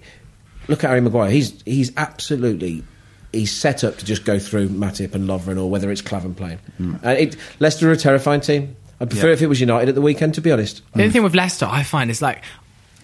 look 0.68 0.84
at 0.84 0.88
Harry 0.90 1.02
Maguire. 1.02 1.30
He's 1.30 1.62
he's 1.66 1.96
absolutely 1.98 2.84
he's 3.32 3.52
set 3.52 3.84
up 3.84 3.98
to 3.98 4.06
just 4.06 4.26
go 4.26 4.40
through 4.40 4.70
Matip 4.70 5.14
and 5.14 5.30
Lovren 5.30 5.62
or 5.62 5.70
whether 5.70 5.92
it's 5.92 6.02
Klavan 6.02 6.34
playing. 6.34 6.58
Uh, 7.06 7.10
it, 7.10 7.36
Leicester 7.60 7.90
are 7.90 7.94
a 7.94 7.98
terrifying 7.98 8.42
team. 8.42 8.76
I'd 9.00 9.12
prefer 9.12 9.28
Yeah. 9.28 9.34
if 9.34 9.42
it 9.44 9.48
was 9.48 9.60
United 9.60 9.90
at 9.90 9.94
the 9.96 10.02
weekend, 10.02 10.34
to 10.36 10.42
be 10.42 10.52
honest. 10.52 10.82
The 10.94 11.02
only 11.02 11.12
thing 11.12 11.22
with 11.22 11.36
Leicester, 11.36 11.68
I 11.70 11.84
find, 11.84 12.10
is 12.10 12.22
like, 12.22 12.42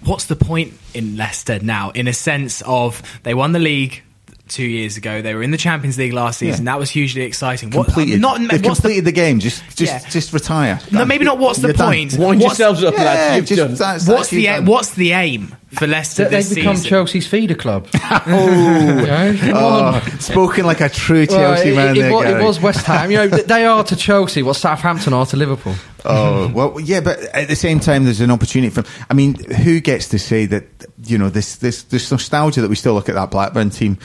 what's 0.03 0.25
the 0.25 0.35
point 0.35 0.73
in 0.93 1.17
Leicester 1.17 1.59
now? 1.59 1.91
In 1.91 2.07
a 2.07 2.13
sense 2.13 2.61
of 2.61 3.01
they 3.23 3.33
won 3.33 3.51
the 3.51 3.59
league 3.59 4.03
two 4.51 4.65
years 4.65 4.97
ago, 4.97 5.21
they 5.21 5.33
were 5.33 5.41
in 5.43 5.51
the 5.51 5.57
Champions 5.57 5.97
League 5.97 6.13
last 6.13 6.39
season. 6.39 6.65
Yeah. 6.65 6.73
That 6.73 6.79
was 6.79 6.89
hugely 6.91 7.23
exciting. 7.23 7.71
What- 7.71 7.85
completed. 7.85 8.21
not 8.21 8.37
They've 8.39 8.49
what's 8.51 8.61
the- 8.61 8.89
completed 8.89 9.05
the, 9.05 9.11
game. 9.11 9.39
Just 9.39 9.63
just 9.75 9.91
Yeah. 9.93 10.09
just 10.09 10.33
retire. 10.33 10.79
no, 10.91 11.05
maybe 11.05 11.25
not. 11.25 11.37
What's 11.39 11.59
the 11.59 11.69
You're 11.69 11.73
done. 11.77 11.87
point? 11.87 12.13
Wind 12.13 12.41
What's- 12.41 12.59
yourselves 12.59 12.83
up, 12.83 12.93
Yeah, 12.95 13.03
lads. 13.03 13.35
You've 13.37 13.45
just- 13.45 13.57
done. 13.57 13.71
that's- 13.75 14.07
What's 14.07 14.19
that's 14.19 14.29
the 14.29 14.45
done. 14.45 14.65
what's 14.65 14.89
the 14.91 15.11
aim 15.13 15.55
for 15.73 15.87
Leicester 15.87 16.23
That 16.23 16.31
they 16.31 16.37
this 16.37 16.53
become 16.53 16.75
season? 16.75 16.89
Chelsea's 16.89 17.27
feeder 17.27 17.55
club. 17.55 17.87
Oh, 18.23 20.01
oh, 20.03 20.17
spoken 20.19 20.65
like 20.65 20.81
a 20.81 20.89
true 20.89 21.25
Chelsea 21.25 21.69
it, 21.69 21.75
man. 21.75 21.95
it, 21.95 21.99
there, 22.01 22.11
wa- 22.11 22.21
it 22.21 22.43
was 22.43 22.59
West 22.59 22.85
Ham. 22.85 23.09
You 23.11 23.17
know, 23.17 23.27
they 23.27 23.65
are 23.65 23.83
to 23.85 23.95
Chelsea 23.95 24.43
what 24.43 24.55
Southampton 24.55 25.13
are 25.13 25.25
to 25.27 25.37
Liverpool. 25.37 25.75
Oh 26.05 26.47
well, 26.53 26.79
yeah, 26.79 26.99
but 26.99 27.19
at 27.35 27.47
the 27.47 27.55
same 27.55 27.79
time, 27.79 28.05
there's 28.05 28.21
an 28.21 28.31
opportunity 28.31 28.69
for. 28.73 28.83
I 29.09 29.13
mean, 29.13 29.35
who 29.35 29.79
gets 29.79 30.09
to 30.09 30.19
say 30.19 30.45
that? 30.47 30.65
You 31.03 31.17
know, 31.17 31.29
this 31.29 31.55
this 31.55 31.83
this 31.83 32.11
nostalgia 32.11 32.61
that 32.61 32.69
we 32.69 32.75
still 32.75 32.93
look 32.93 33.09
at 33.09 33.15
that 33.15 33.31
Blackburn 33.31 33.69
team. 33.69 33.97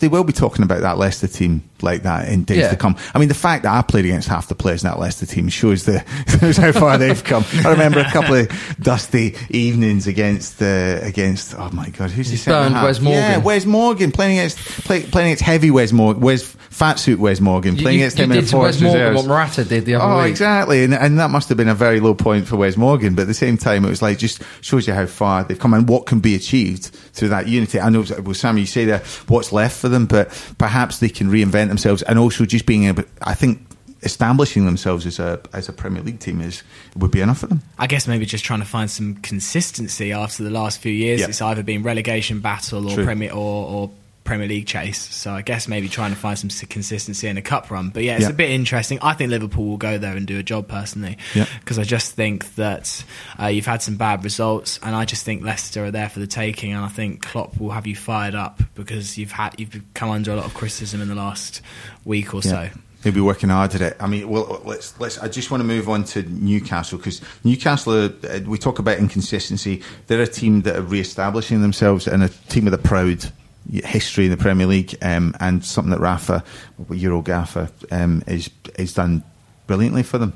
They 0.00 0.08
will 0.08 0.24
be 0.24 0.32
talking 0.32 0.64
about 0.64 0.80
that 0.80 0.98
Leicester 0.98 1.28
team 1.28 1.69
like 1.82 2.02
that 2.02 2.28
in 2.28 2.44
days 2.44 2.58
Yeah. 2.58 2.70
to 2.70 2.76
come. 2.76 2.96
I 3.14 3.18
mean, 3.18 3.28
the 3.28 3.34
fact 3.34 3.62
that 3.64 3.72
I 3.72 3.82
played 3.82 4.04
against 4.04 4.28
half 4.28 4.48
the 4.48 4.54
players 4.54 4.82
in 4.84 4.88
that 4.90 4.98
Leicester 4.98 5.26
team 5.26 5.48
shows 5.48 5.84
the 5.84 6.04
shows 6.40 6.56
how 6.56 6.72
far 6.72 6.98
they've 6.98 7.22
come. 7.22 7.44
I 7.64 7.70
remember 7.70 8.00
a 8.00 8.10
couple 8.10 8.34
of 8.34 8.48
dusty 8.80 9.34
evenings 9.50 10.06
against 10.06 10.60
uh, 10.62 10.98
against. 11.02 11.54
Oh 11.56 11.70
my 11.72 11.88
God, 11.90 12.10
who's 12.10 12.30
the 12.30 12.36
centre 12.36 12.70
burned? 12.70 12.84
Wes 12.84 13.00
Morgan. 13.00 13.20
Yeah, 13.22 13.38
Wes 13.38 13.66
Morgan 13.66 14.12
playing 14.12 14.38
against 14.38 14.58
play, 14.58 15.02
playing 15.02 15.28
against 15.28 15.42
heavy 15.42 15.70
Wes 15.70 15.92
Morgan, 15.92 16.22
Wes 16.22 16.42
fat 16.70 16.98
suit 16.98 17.18
Wes 17.18 17.40
Morgan 17.40 17.76
playing 17.76 17.98
you, 17.98 18.04
against 18.04 18.18
you 18.18 18.24
him 18.24 18.30
in 18.32 18.36
the 18.36 18.42
Wes 18.42 18.50
Forest 18.50 18.82
Morgan 18.82 19.14
what 19.14 19.26
Morata 19.26 19.64
did 19.64 19.84
the 19.84 19.96
other 19.96 20.04
Oh, 20.04 20.22
week. 20.22 20.30
exactly, 20.30 20.84
and, 20.84 20.94
and 20.94 21.18
that 21.18 21.30
must 21.30 21.48
have 21.48 21.58
been 21.58 21.68
a 21.68 21.74
very 21.74 22.00
low 22.00 22.14
point 22.14 22.46
for 22.46 22.56
Wes 22.56 22.76
Morgan. 22.76 23.14
But 23.14 23.22
at 23.22 23.28
the 23.28 23.34
same 23.34 23.58
time, 23.58 23.84
it 23.84 23.88
was 23.88 24.02
like 24.02 24.18
just 24.18 24.42
shows 24.60 24.86
you 24.86 24.94
how 24.94 25.06
far 25.06 25.44
they've 25.44 25.58
come 25.58 25.74
and 25.74 25.88
what 25.88 26.06
can 26.06 26.20
be 26.20 26.34
achieved 26.34 26.86
through 26.86 27.28
that 27.30 27.48
unity. 27.48 27.80
I 27.80 27.88
know, 27.90 28.04
well, 28.22 28.34
Sam, 28.34 28.56
you 28.56 28.66
say 28.66 28.84
that 28.86 29.04
what's 29.28 29.52
left 29.52 29.76
for 29.78 29.88
them, 29.88 30.06
but 30.06 30.28
perhaps 30.58 31.00
they 31.00 31.08
can 31.08 31.28
reinvent 31.28 31.69
themselves 31.70 32.02
and 32.02 32.18
also 32.18 32.44
just 32.44 32.66
being 32.66 32.84
able. 32.84 33.04
I 33.22 33.34
think 33.34 33.66
establishing 34.02 34.64
themselves 34.64 35.06
as 35.06 35.18
a 35.18 35.40
as 35.52 35.68
a 35.68 35.72
Premier 35.72 36.02
League 36.02 36.20
team 36.20 36.40
is 36.40 36.62
would 36.96 37.10
be 37.10 37.20
enough 37.20 37.38
for 37.38 37.46
them. 37.46 37.62
I 37.78 37.86
guess 37.86 38.06
maybe 38.06 38.26
just 38.26 38.44
trying 38.44 38.60
to 38.60 38.66
find 38.66 38.90
some 38.90 39.16
consistency 39.16 40.12
after 40.12 40.42
the 40.42 40.50
last 40.50 40.78
few 40.80 40.92
years. 40.92 41.20
Yeah. 41.20 41.28
It's 41.28 41.42
either 41.42 41.62
been 41.62 41.82
relegation 41.82 42.40
battle 42.40 42.86
or 42.90 42.94
True. 42.94 43.04
Premier 43.04 43.32
or, 43.32 43.66
or 43.66 43.90
Premier 44.30 44.46
League 44.46 44.66
chase. 44.68 45.12
So 45.12 45.32
I 45.32 45.42
guess 45.42 45.66
maybe 45.66 45.88
trying 45.88 46.10
to 46.12 46.16
find 46.16 46.38
some 46.38 46.50
consistency 46.68 47.26
in 47.26 47.36
a 47.36 47.42
cup 47.42 47.68
run. 47.68 47.88
But 47.88 48.04
yeah, 48.04 48.14
it's 48.14 48.22
Yeah. 48.26 48.30
a 48.30 48.32
bit 48.32 48.50
interesting. 48.50 49.00
I 49.02 49.12
think 49.14 49.28
Liverpool 49.32 49.64
will 49.66 49.76
go 49.76 49.98
there 49.98 50.16
and 50.16 50.24
do 50.24 50.38
a 50.38 50.42
job 50.44 50.68
personally 50.68 51.18
Yeah. 51.34 51.46
because 51.58 51.80
I 51.80 51.82
just 51.82 52.12
think 52.12 52.54
that 52.54 53.02
uh, 53.42 53.46
you've 53.46 53.66
had 53.66 53.82
some 53.82 53.96
bad 53.96 54.22
results, 54.22 54.78
and 54.84 54.94
I 54.94 55.04
just 55.04 55.24
think 55.24 55.42
Leicester 55.42 55.84
are 55.86 55.90
there 55.90 56.08
for 56.08 56.20
the 56.20 56.28
taking. 56.28 56.72
And 56.72 56.84
I 56.84 56.88
think 56.88 57.22
Klopp 57.22 57.58
will 57.58 57.70
have 57.70 57.88
you 57.88 57.96
fired 57.96 58.36
up 58.36 58.62
because 58.76 59.18
you've 59.18 59.32
had 59.32 59.58
you've 59.58 59.82
come 59.94 60.10
under 60.10 60.30
a 60.30 60.36
lot 60.36 60.44
of 60.44 60.54
criticism 60.54 61.00
in 61.02 61.08
the 61.08 61.16
last 61.16 61.60
week 62.04 62.32
or 62.32 62.40
so. 62.40 62.68
He'll 63.02 63.12
be 63.12 63.20
working 63.20 63.48
hard 63.48 63.74
at 63.74 63.80
it. 63.80 63.96
I 63.98 64.06
mean, 64.06 64.28
well, 64.28 64.62
let's 64.64 64.94
let's. 65.00 65.18
I 65.18 65.26
just 65.26 65.50
want 65.50 65.60
to 65.62 65.66
move 65.66 65.88
on 65.88 66.04
to 66.04 66.22
Newcastle 66.22 66.98
because 66.98 67.20
Newcastle. 67.42 67.94
Are, 67.94 68.12
uh, 68.30 68.40
we 68.46 68.58
talk 68.58 68.78
about 68.78 68.98
inconsistency. 68.98 69.82
They're 70.06 70.22
a 70.22 70.26
team 70.28 70.60
that 70.62 70.76
are 70.76 70.82
re-establishing 70.82 71.62
themselves 71.62 72.06
and 72.06 72.22
a 72.22 72.28
team 72.28 72.66
with 72.66 72.74
a 72.74 72.78
proud 72.78 73.32
history 73.72 74.24
in 74.26 74.30
the 74.30 74.36
Premier 74.36 74.66
League, 74.66 74.96
um, 75.02 75.34
and 75.40 75.64
something 75.64 75.90
that 75.90 76.00
Rafa, 76.00 76.42
Euro 76.90 77.22
Gaffer, 77.22 77.70
um, 77.90 78.22
is 78.26 78.50
is 78.78 78.94
done 78.94 79.22
brilliantly 79.66 80.02
for 80.02 80.18
them. 80.18 80.32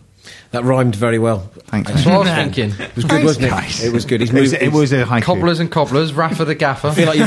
That 0.52 0.64
rhymed 0.64 0.96
very 0.96 1.18
well. 1.18 1.40
Thanks. 1.66 1.90
That's 1.90 2.06
what 2.06 2.14
I 2.14 2.18
was 2.18 2.28
thinking. 2.54 2.70
It 2.80 2.96
was 2.96 3.04
good, 3.04 3.24
wasn't 3.24 3.50
guys. 3.50 3.84
it? 3.84 3.88
It 3.88 3.92
was 3.92 4.06
good. 4.06 4.22
He's 4.22 4.30
It 4.30 4.40
was, 4.40 4.52
moved. 4.52 4.62
it 4.62 4.72
was 4.72 4.92
a 4.94 5.04
haiku. 5.04 5.22
Cobblers 5.22 5.60
and 5.60 5.70
cobblers, 5.70 6.14
Rafa 6.14 6.46
the 6.46 6.54
gaffer. 6.54 6.88
I 6.88 6.94
feel 6.94 7.06
like 7.06 7.18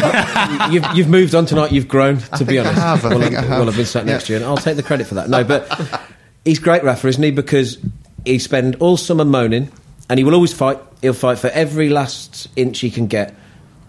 you've, 0.71 0.83
you've, 0.83 0.97
you've 0.97 1.07
moved 1.09 1.35
on 1.35 1.45
tonight. 1.45 1.71
You've 1.71 1.87
grown, 1.87 2.17
to 2.17 2.43
be 2.43 2.55
think 2.55 2.65
I 2.65 2.69
honest. 2.69 2.81
have, 2.81 3.05
I 3.05 3.09
well, 3.09 3.19
think 3.19 3.35
I 3.35 3.41
have. 3.41 3.49
well, 3.59 3.69
I've 3.69 3.75
been 3.75 3.85
sat 3.85 4.05
next 4.07 4.23
Yeah. 4.23 4.25
to 4.27 4.33
you, 4.33 4.37
and 4.37 4.45
I'll 4.45 4.57
take 4.57 4.77
the 4.77 4.83
credit 4.83 5.05
for 5.05 5.13
that. 5.15 5.29
No, 5.29 5.43
but 5.43 6.01
he's 6.43 6.57
great, 6.57 6.83
Rafa, 6.83 7.07
isn't 7.07 7.21
he? 7.21 7.29
Because 7.29 7.77
he 8.25 8.39
spend 8.39 8.77
all 8.77 8.97
summer 8.97 9.25
moaning, 9.25 9.71
and 10.09 10.17
he 10.17 10.23
will 10.23 10.33
always 10.33 10.53
fight. 10.53 10.79
He'll 11.03 11.13
fight 11.13 11.37
for 11.37 11.49
every 11.49 11.89
last 11.89 12.47
inch 12.55 12.79
he 12.79 12.89
can 12.89 13.05
get, 13.05 13.35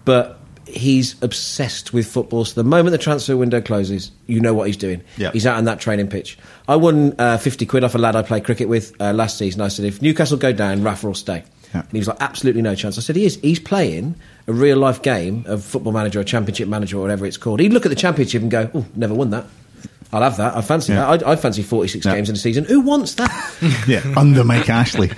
but 0.05 0.38
he's 0.69 1.21
obsessed 1.21 1.93
with 1.93 2.07
football. 2.07 2.45
So 2.45 2.61
the 2.61 2.67
moment 2.67 2.91
the 2.91 2.97
transfer 2.97 3.35
window 3.35 3.61
closes, 3.61 4.11
you 4.27 4.39
know 4.39 4.53
what 4.53 4.67
he's 4.67 4.77
doing. 4.77 5.01
Yeah. 5.17 5.31
He's 5.31 5.45
out 5.45 5.57
on 5.57 5.65
that 5.65 5.79
training 5.79 6.07
pitch. 6.07 6.37
I 6.67 6.75
won 6.75 7.15
uh, 7.19 7.37
50 7.37 7.65
quid 7.65 7.83
off 7.83 7.95
a 7.95 7.97
lad 7.97 8.15
I 8.15 8.21
played 8.21 8.45
cricket 8.45 8.69
with 8.69 8.99
uh, 9.01 9.13
last 9.13 9.37
season. 9.37 9.61
I 9.61 9.67
said, 9.67 9.85
if 9.85 10.01
Newcastle 10.01 10.37
go 10.37 10.53
down, 10.53 10.83
Rafa 10.83 11.07
will 11.07 11.15
stay. 11.15 11.43
Yeah. 11.73 11.81
And 11.81 11.91
he 11.91 11.99
was 11.99 12.07
like, 12.07 12.21
absolutely 12.21 12.61
no 12.61 12.75
chance. 12.75 12.97
I 12.97 13.01
said, 13.01 13.15
he 13.15 13.25
is. 13.25 13.39
He's 13.41 13.59
playing 13.59 14.15
a 14.47 14.53
real 14.53 14.77
life 14.77 15.01
game 15.01 15.43
of 15.47 15.63
football 15.63 15.93
manager 15.93 16.19
or 16.19 16.23
championship 16.23 16.67
manager 16.67 16.97
or 16.97 17.01
whatever 17.01 17.25
it's 17.25 17.37
called. 17.37 17.59
He'd 17.59 17.73
look 17.73 17.85
at 17.85 17.89
the 17.89 17.95
championship 17.95 18.41
and 18.41 18.49
go, 18.49 18.69
oh, 18.73 18.85
never 18.95 19.13
won 19.13 19.29
that. 19.31 19.45
I'll 20.11 20.23
have 20.23 20.37
that. 20.37 20.55
I 20.57 20.61
fancy 20.61 20.91
Yeah. 20.93 21.17
that. 21.17 21.27
I, 21.27 21.33
I 21.33 21.35
fancy 21.35 21.61
46 21.61 22.03
Yeah. 22.05 22.15
games 22.15 22.29
in 22.29 22.35
a 22.35 22.39
season. 22.39 22.63
Who 22.65 22.81
wants 22.81 23.13
that? 23.15 23.29
Yeah, 23.87 24.01
under 24.15 24.43
Mike 24.43 24.69
Ashley. 24.69 25.07
D- 25.07 25.13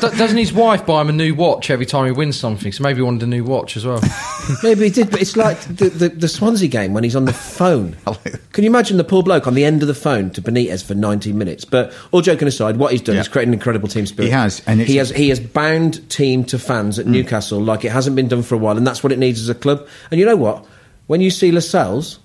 doesn't 0.00 0.36
his 0.36 0.52
wife 0.52 0.84
buy 0.86 1.00
him 1.00 1.08
a 1.08 1.12
new 1.12 1.34
watch 1.34 1.70
every 1.70 1.86
time 1.86 2.06
he 2.06 2.12
wins 2.12 2.38
something? 2.38 2.72
So 2.72 2.82
maybe 2.82 2.96
he 2.98 3.02
wanted 3.02 3.22
a 3.22 3.26
new 3.26 3.44
watch 3.44 3.76
as 3.76 3.86
well. 3.86 4.00
Maybe 4.62 4.84
he 4.84 4.90
did, 4.90 5.10
but 5.10 5.20
it's 5.22 5.36
like 5.36 5.60
the, 5.60 5.88
the, 5.88 6.08
the 6.08 6.28
Swansea 6.28 6.68
game 6.68 6.92
when 6.92 7.04
he's 7.04 7.14
on 7.14 7.24
the 7.26 7.32
phone. 7.32 7.96
Can 8.52 8.64
you 8.64 8.70
imagine 8.70 8.96
the 8.96 9.04
poor 9.04 9.22
bloke 9.22 9.46
on 9.46 9.54
the 9.54 9.64
end 9.64 9.82
of 9.82 9.88
the 9.88 9.94
phone 9.94 10.30
to 10.30 10.42
Benitez 10.42 10.84
for 10.84 10.94
90 10.94 11.32
minutes? 11.32 11.64
But 11.64 11.94
all 12.10 12.20
joking 12.22 12.48
aside, 12.48 12.76
what 12.76 12.90
he's 12.92 13.02
done 13.02 13.14
Yeah. 13.14 13.20
is 13.22 13.28
create 13.28 13.46
an 13.46 13.54
incredible 13.54 13.88
team 13.88 14.06
spirit. 14.06 14.26
He 14.26 14.32
has, 14.32 14.62
and 14.66 14.80
he 14.80 14.96
has 14.96 15.10
he 15.10 15.28
has 15.28 15.38
bound 15.38 16.08
team 16.10 16.44
to 16.46 16.58
fans 16.58 16.98
at 16.98 17.06
hmm. 17.06 17.12
Newcastle 17.12 17.60
like 17.60 17.84
it 17.84 17.92
hasn't 17.92 18.16
been 18.16 18.28
done 18.28 18.42
for 18.42 18.54
a 18.56 18.58
while, 18.58 18.76
and 18.76 18.86
that's 18.86 19.02
what 19.02 19.12
it 19.12 19.18
needs 19.18 19.40
as 19.40 19.48
a 19.48 19.54
club. 19.54 19.86
And 20.10 20.18
you 20.18 20.26
know 20.26 20.36
what? 20.36 20.66
When 21.06 21.20
you 21.20 21.30
see 21.30 21.52
Lascelles 21.52 22.18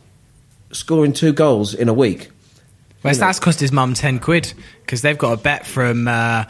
scoring 0.78 1.14
two 1.14 1.34
goals 1.34 1.74
in 1.74 1.90
a 1.90 1.94
week, 1.94 2.30
Whereas 3.02 3.20
that's 3.20 3.40
cost 3.40 3.60
his 3.60 3.72
mum 3.72 3.94
10 3.94 4.20
quid 4.20 4.54
because 4.82 5.02
they've 5.02 5.18
got 5.18 5.34
a 5.34 5.38
bet 5.38 5.66
from 5.66 6.08
uh, 6.08 6.46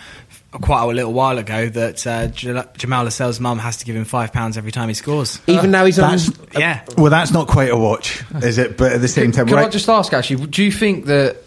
quite 0.51 0.83
a 0.83 0.87
little 0.87 1.13
while 1.13 1.37
ago 1.37 1.67
that 1.69 2.07
uh, 2.07 2.27
Jamal 2.27 3.03
Lascelles' 3.03 3.39
mum 3.39 3.59
has 3.59 3.77
to 3.77 3.85
give 3.85 3.95
him 3.95 4.05
£5 4.05 4.57
every 4.57 4.71
time 4.71 4.87
he 4.87 4.93
scores. 4.93 5.39
even 5.47 5.71
now 5.71 5.85
he's 5.85 5.99
on. 5.99 6.11
That's, 6.11 6.31
Yeah. 6.57 6.83
well, 6.97 7.11
that's 7.11 7.31
not 7.31 7.47
quite 7.47 7.69
a 7.69 7.77
watch, 7.77 8.23
is 8.41 8.57
it? 8.57 8.77
But 8.77 8.93
at 8.93 9.01
the 9.01 9.07
same 9.07 9.31
time, 9.31 9.47
Can 9.47 9.55
right, 9.57 9.67
I 9.67 9.69
just 9.69 9.89
ask, 9.89 10.13
actually, 10.13 10.47
do 10.47 10.63
you 10.63 10.71
think 10.71 11.05
that 11.05 11.37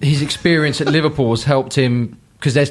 his 0.00 0.22
experience 0.22 0.80
at 0.80 0.88
Liverpool 0.88 1.30
has 1.30 1.44
helped 1.44 1.74
him? 1.74 2.18
Because 2.38 2.54
they're, 2.54 2.66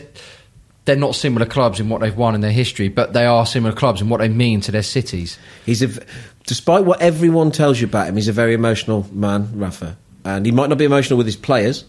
they're 0.85 0.95
not 0.95 1.15
similar 1.15 1.45
clubs 1.45 1.79
in 1.79 1.89
what 1.89 2.01
they've 2.01 2.15
won 2.15 2.35
in 2.35 2.41
their 2.41 2.51
history, 2.51 2.87
but 2.89 3.13
they 3.13 3.25
are 3.25 3.45
similar 3.45 3.73
clubs 3.73 4.01
in 4.01 4.09
what 4.09 4.19
they 4.19 4.29
mean 4.29 4.61
to 4.61 4.71
their 4.71 4.83
cities. 4.83 5.37
He's 5.65 5.81
a, 5.81 6.03
despite 6.45 6.85
what 6.85 7.01
everyone 7.01 7.51
tells 7.51 7.81
you 7.81 7.87
about 7.87 8.07
him, 8.07 8.15
he's 8.15 8.27
a 8.27 8.33
very 8.33 8.53
emotional 8.53 9.07
man, 9.11 9.49
Rafa, 9.59 9.97
and 10.23 10.45
he 10.45 10.51
might 10.51 10.69
not 10.69 10.77
be 10.77 10.85
emotional 10.85 11.17
with 11.17 11.25
his 11.25 11.35
players, 11.35 11.85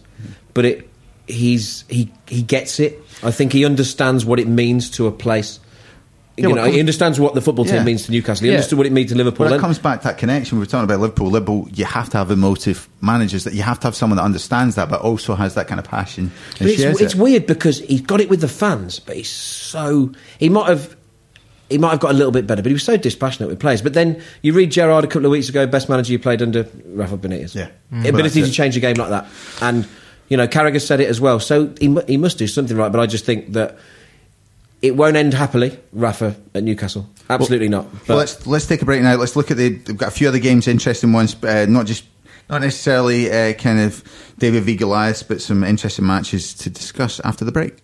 but 0.53 0.65
it 0.65 0.89
he's 1.27 1.83
he 1.87 2.11
he 2.27 2.41
gets 2.41 2.79
it. 2.79 2.99
I 3.23 3.31
think 3.31 3.53
he 3.53 3.65
understands 3.65 4.25
what 4.25 4.39
it 4.39 4.47
means 4.47 4.89
to 4.91 5.07
a 5.07 5.11
place. 5.11 5.59
Yeah, 6.37 6.43
you 6.43 6.47
well, 6.49 6.55
know, 6.57 6.61
comes- 6.63 6.73
he 6.75 6.79
understands 6.79 7.19
what 7.19 7.33
the 7.33 7.41
football 7.41 7.65
team 7.65 7.75
Yeah. 7.75 7.83
means 7.83 8.05
to 8.05 8.11
Newcastle. 8.11 8.43
He 8.45 8.49
Yeah. 8.51 8.57
understood 8.57 8.77
what 8.77 8.85
it 8.87 8.93
means 8.93 9.09
to 9.11 9.17
Liverpool. 9.17 9.45
Well, 9.45 9.53
it 9.53 9.55
And- 9.57 9.61
comes 9.61 9.79
back 9.79 10.01
to 10.01 10.07
that 10.09 10.17
connection. 10.19 10.57
We 10.57 10.61
were 10.61 10.65
talking 10.67 10.83
about 10.83 10.99
Liverpool. 10.99 11.31
Liverpool, 11.31 11.67
you 11.73 11.85
have 11.85 12.09
to 12.11 12.17
have 12.17 12.29
emotive 12.29 12.87
managers. 13.01 13.43
That 13.43 13.55
you 13.55 13.63
have 13.63 13.79
to 13.79 13.87
have 13.87 13.95
someone 13.95 14.17
that 14.17 14.23
understands 14.23 14.75
that, 14.75 14.87
but 14.89 15.01
also 15.01 15.33
has 15.33 15.55
that 15.55 15.67
kind 15.67 15.79
of 15.79 15.85
passion. 15.85 16.31
But 16.59 16.67
it's, 16.67 16.79
shares 16.81 17.01
it's 17.01 17.15
it. 17.15 17.19
weird 17.19 17.47
because 17.47 17.79
he's 17.79 18.01
got 18.01 18.21
it 18.21 18.29
with 18.29 18.41
the 18.41 18.47
fans, 18.47 18.99
but 18.99 19.15
he's 19.15 19.29
so 19.29 20.11
he 20.37 20.49
might 20.49 20.69
have 20.69 20.95
he 21.69 21.77
might 21.77 21.89
have 21.89 21.99
got 21.99 22.11
a 22.11 22.13
little 22.13 22.31
bit 22.31 22.47
better, 22.47 22.61
but 22.61 22.69
he 22.69 22.73
was 22.73 22.83
so 22.83 22.95
dispassionate 22.95 23.49
with 23.49 23.59
players. 23.59 23.81
But 23.81 23.93
then 23.93 24.15
you 24.41 24.53
read 24.53 24.71
Gerrard 24.71 25.03
a 25.03 25.07
couple 25.07 25.25
of 25.25 25.31
weeks 25.31 25.49
ago, 25.49 25.65
best 25.67 25.89
manager 25.89 26.13
you 26.13 26.19
played 26.19 26.41
under 26.41 26.65
Rafa 26.93 27.17
Benitez. 27.17 27.53
Yeah. 27.55 27.67
Mm. 27.93 28.07
ability 28.07 28.39
Well, 28.41 28.47
to 28.49 28.55
change 28.55 28.77
a 28.77 28.79
game 28.79 28.95
like 28.95 29.09
that, 29.09 29.25
and 29.61 29.85
you 30.29 30.37
know 30.37 30.47
Carragher 30.47 30.79
said 30.79 31.01
it 31.01 31.09
as 31.09 31.19
well. 31.19 31.39
So 31.39 31.71
he 31.79 31.93
he 32.07 32.15
must 32.17 32.37
do 32.37 32.47
something 32.47 32.77
right. 32.77 32.91
But 32.91 33.01
I 33.01 33.05
just 33.07 33.25
think 33.25 33.53
that 33.53 33.77
it 34.81 34.95
won't 34.95 35.15
end 35.15 35.33
happily, 35.33 35.77
Rafa 35.91 36.35
at 36.53 36.63
Newcastle. 36.63 37.09
Absolutely 37.29 37.69
not. 37.69 37.91
But 37.91 38.09
Well, 38.09 38.17
let's 38.19 38.45
let's 38.47 38.67
take 38.67 38.81
a 38.81 38.85
break 38.85 39.01
now. 39.01 39.15
Let's 39.15 39.35
look 39.35 39.51
at 39.51 39.57
the. 39.57 39.81
We've 39.87 39.97
got 39.97 40.09
a 40.09 40.11
few 40.11 40.27
other 40.27 40.39
games, 40.39 40.67
interesting 40.67 41.13
ones. 41.13 41.35
Uh, 41.43 41.65
not 41.67 41.85
just 41.85 42.05
not 42.49 42.61
necessarily 42.61 43.29
uh, 43.31 43.53
kind 43.53 43.79
of 43.79 44.03
David 44.37 44.63
v 44.63 44.75
Goliath, 44.75 45.27
but 45.27 45.41
some 45.41 45.63
interesting 45.63 46.05
matches 46.05 46.53
to 46.55 46.69
discuss 46.69 47.19
after 47.21 47.43
the 47.43 47.51
break. 47.51 47.77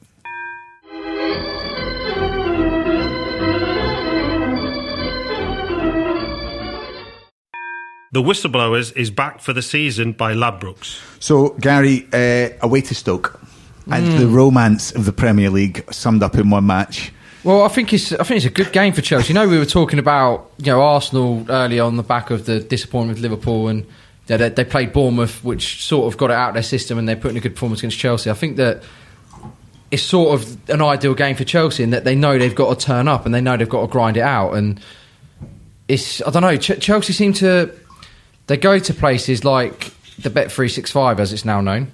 The 8.13 8.21
Whistleblowers 8.21 8.95
is 8.95 9.09
back 9.09 9.41
for 9.41 9.53
the 9.53 9.63
season 9.63 10.11
by 10.11 10.35
Ladbrokes. 10.35 11.01
So 11.19 11.49
Gary, 11.59 12.07
uh, 12.13 12.49
away 12.61 12.81
to 12.81 12.93
Stoke, 12.93 13.41
and 13.91 14.07
Hmm. 14.07 14.17
the 14.19 14.27
romance 14.27 14.91
of 14.91 15.05
the 15.05 15.11
Premier 15.13 15.49
League 15.49 15.83
summed 15.91 16.23
up 16.23 16.35
in 16.35 16.49
one 16.49 16.65
match. 16.65 17.11
Well, 17.43 17.63
I 17.63 17.67
think 17.67 17.91
it's 17.93 18.13
I 18.13 18.23
think 18.23 18.37
it's 18.37 18.45
a 18.45 18.49
good 18.63 18.71
game 18.71 18.93
for 18.93 19.01
Chelsea. 19.01 19.29
You 19.29 19.33
know, 19.33 19.47
we 19.47 19.57
were 19.59 19.65
talking 19.65 19.99
about 19.99 20.49
you 20.59 20.67
know 20.67 20.81
Arsenal 20.81 21.45
earlier 21.49 21.83
on 21.83 21.97
the 21.97 22.03
back 22.03 22.29
of 22.31 22.45
the 22.45 22.59
disappointment 22.61 23.17
with 23.17 23.23
Liverpool, 23.23 23.67
and 23.67 23.85
they, 24.27 24.37
they, 24.37 24.47
they 24.49 24.63
played 24.63 24.93
Bournemouth, 24.93 25.43
which 25.43 25.83
sort 25.83 26.11
of 26.11 26.17
got 26.17 26.29
it 26.31 26.35
out 26.35 26.49
of 26.49 26.53
their 26.53 26.63
system, 26.63 26.97
and 26.97 27.07
they 27.09 27.15
put 27.15 27.31
in 27.31 27.37
a 27.37 27.41
good 27.41 27.53
performance 27.55 27.81
against 27.81 27.97
Chelsea. 27.99 28.29
I 28.29 28.33
think 28.33 28.55
that 28.57 28.81
it's 29.91 30.01
sort 30.03 30.39
of 30.41 30.69
an 30.69 30.81
ideal 30.81 31.13
game 31.13 31.35
for 31.35 31.43
Chelsea 31.43 31.83
in 31.83 31.89
that 31.91 32.03
they 32.05 32.15
know 32.15 32.39
they've 32.39 32.55
got 32.55 32.79
to 32.79 32.85
turn 32.85 33.07
up 33.09 33.25
and 33.25 33.35
they 33.35 33.41
know 33.41 33.57
they've 33.57 33.67
got 33.69 33.81
to 33.81 33.87
grind 33.87 34.15
it 34.17 34.21
out. 34.23 34.53
And 34.53 34.79
it's 35.87 36.21
I 36.25 36.29
don't 36.31 36.41
know. 36.41 36.55
Ch- 36.57 36.79
Chelsea 36.79 37.13
seem 37.13 37.33
to 37.33 37.69
they 38.47 38.57
go 38.57 38.79
to 38.79 38.93
places 38.93 39.43
like 39.43 39.91
the 40.19 40.29
Bet 40.29 40.51
three 40.51 40.69
six 40.69 40.91
five 40.91 41.19
as 41.19 41.33
it's 41.33 41.45
now 41.45 41.61
known, 41.61 41.91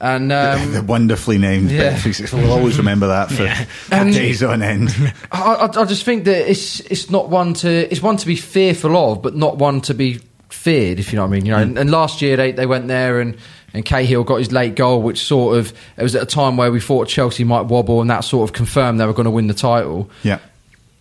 and 0.00 0.32
um, 0.32 0.72
the 0.72 0.82
wonderfully 0.82 1.38
named 1.38 1.70
yeah. 1.70 1.94
Bet365. 1.94 2.32
We'll 2.34 2.52
always 2.52 2.78
remember 2.78 3.06
that 3.08 3.30
for, 3.30 3.48
for 3.48 4.10
days 4.10 4.42
on 4.42 4.62
end. 4.62 4.90
I, 5.32 5.54
I, 5.54 5.80
I 5.80 5.84
just 5.84 6.04
think 6.04 6.24
that 6.24 6.50
it's 6.50 6.80
it's 6.80 7.10
not 7.10 7.28
one 7.28 7.54
to 7.54 7.68
it's 7.90 8.02
one 8.02 8.16
to 8.16 8.26
be 8.26 8.36
fearful 8.36 8.96
of, 8.96 9.22
but 9.22 9.36
not 9.36 9.58
one 9.58 9.80
to 9.82 9.94
be 9.94 10.20
feared. 10.48 10.98
If 10.98 11.12
you 11.12 11.16
know 11.16 11.22
what 11.22 11.28
I 11.28 11.32
mean, 11.32 11.46
you 11.46 11.52
know. 11.52 11.58
And, 11.58 11.78
and 11.78 11.90
last 11.90 12.22
year 12.22 12.36
they, 12.36 12.52
they 12.52 12.66
went 12.66 12.88
there 12.88 13.20
and 13.20 13.36
and 13.74 13.84
Cahill 13.84 14.24
got 14.24 14.36
his 14.36 14.52
late 14.52 14.74
goal, 14.74 15.02
which 15.02 15.24
sort 15.24 15.58
of 15.58 15.72
it 15.96 16.02
was 16.02 16.14
at 16.14 16.22
a 16.22 16.26
time 16.26 16.56
where 16.56 16.70
we 16.70 16.80
thought 16.80 17.08
Chelsea 17.08 17.44
might 17.44 17.62
wobble, 17.62 18.00
and 18.00 18.10
that 18.10 18.20
sort 18.20 18.48
of 18.48 18.54
confirmed 18.54 19.00
they 19.00 19.06
were 19.06 19.14
going 19.14 19.24
to 19.24 19.30
win 19.30 19.46
the 19.46 19.54
title. 19.54 20.10
Yeah. 20.22 20.40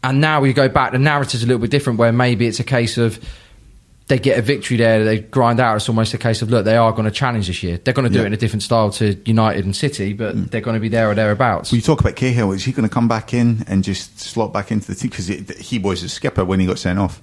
And 0.04 0.20
now 0.20 0.42
we 0.42 0.54
go 0.54 0.68
back. 0.68 0.94
The 0.94 1.00
narrative's 1.00 1.44
a 1.44 1.46
little 1.46 1.60
bit 1.60 1.70
different, 1.70 2.00
where 2.00 2.12
maybe 2.12 2.48
it's 2.48 2.60
a 2.60 2.64
case 2.64 2.98
of 2.98 3.20
they 4.12 4.20
get 4.20 4.38
a 4.38 4.42
victory 4.42 4.76
there, 4.76 5.06
they 5.06 5.20
grind 5.20 5.62
out. 5.62 5.78
It's 5.78 5.88
almost 5.88 6.14
a 6.14 6.18
case 6.18 6.42
of 6.42 6.50
look, 6.50 6.66
they 6.66 6.76
are 6.76 6.92
going 6.92 7.06
to 7.06 7.12
challenge 7.12 7.48
this 7.48 7.64
year. 7.64 7.78
They're 7.78 7.94
going 7.94 8.10
to 8.10 8.12
do 8.12 8.18
Yeah. 8.20 8.24
it 8.24 8.28
in 8.28 8.34
a 8.34 8.38
different 8.38 8.62
style 8.62 8.90
to 8.92 9.16
United 9.26 9.64
and 9.64 9.74
City, 9.74 10.12
but 10.12 10.52
they're 10.52 10.60
going 10.60 10.74
to 10.74 10.82
be 10.82 10.90
there 10.90 11.10
or 11.10 11.16
thereabouts. 11.16 11.72
Well, 11.72 11.78
you 11.78 11.82
talk 11.82 12.02
about 12.02 12.18
Cahill. 12.18 12.52
Is 12.52 12.66
he 12.66 12.74
going 12.74 12.86
to 12.88 12.94
come 12.94 13.08
back 13.08 13.34
in 13.34 13.64
and 13.68 13.86
just 13.86 14.20
slot 14.20 14.52
back 14.52 14.70
into 14.70 14.88
the 14.88 14.96
team? 14.96 15.12
Because 15.12 15.28
he 15.66 15.80
was 15.80 16.04
a 16.04 16.10
skipper 16.10 16.44
when 16.44 16.60
he 16.60 16.66
got 16.66 16.78
sent 16.78 17.00
off. 17.00 17.22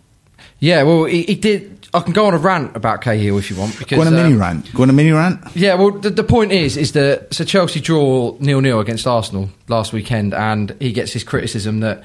Yeah, 0.61 0.83
well, 0.85 1.05
he, 1.05 1.25
he 1.25 1.35
did. 1.35 1.87
I 1.93 2.01
can 2.01 2.15
go 2.15 2.25
on 2.27 2.33
a 2.33 2.39
rant 2.39 2.75
about 2.75 3.03
Cahill 3.03 3.37
if 3.37 3.51
you 3.51 3.57
want. 3.57 3.79
Because, 3.79 3.97
Go 3.97 4.01
on 4.01 4.07
a 4.09 4.11
mini 4.11 4.33
um, 4.33 4.41
rant. 4.41 4.73
Go 4.73 4.83
on 4.83 4.89
a 4.89 4.95
mini 4.95 5.13
rant. 5.13 5.41
Yeah, 5.55 5.75
well, 5.75 5.91
the, 5.91 6.09
the 6.09 6.25
point 6.25 6.53
is, 6.53 6.79
is 6.79 6.93
that 6.93 7.35
so 7.35 7.45
Chelsea 7.45 7.81
draw 7.81 8.35
nil 8.41 8.63
nil 8.63 8.81
against 8.81 9.07
Arsenal 9.07 9.51
last 9.69 9.93
weekend, 9.93 10.33
and 10.33 10.75
he 10.81 10.93
gets 10.93 11.13
his 11.13 11.23
criticism 11.23 11.81
that 11.81 11.99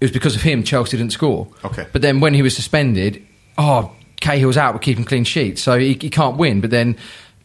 it 0.00 0.04
was 0.04 0.10
because 0.12 0.34
of 0.34 0.40
him 0.40 0.62
Chelsea 0.62 0.96
didn't 0.96 1.12
score. 1.12 1.46
Okay. 1.62 1.86
but 1.92 2.00
then 2.00 2.20
when 2.20 2.32
he 2.32 2.40
was 2.40 2.56
suspended, 2.56 3.22
oh, 3.58 3.92
Cahill's 4.20 4.56
out, 4.56 4.74
we're 4.74 4.80
keeping 4.80 5.04
clean 5.04 5.24
sheets, 5.24 5.62
so 5.62 5.78
he, 5.78 5.94
he 5.94 6.10
can't 6.10 6.36
win. 6.36 6.60
But 6.60 6.70
then, 6.70 6.96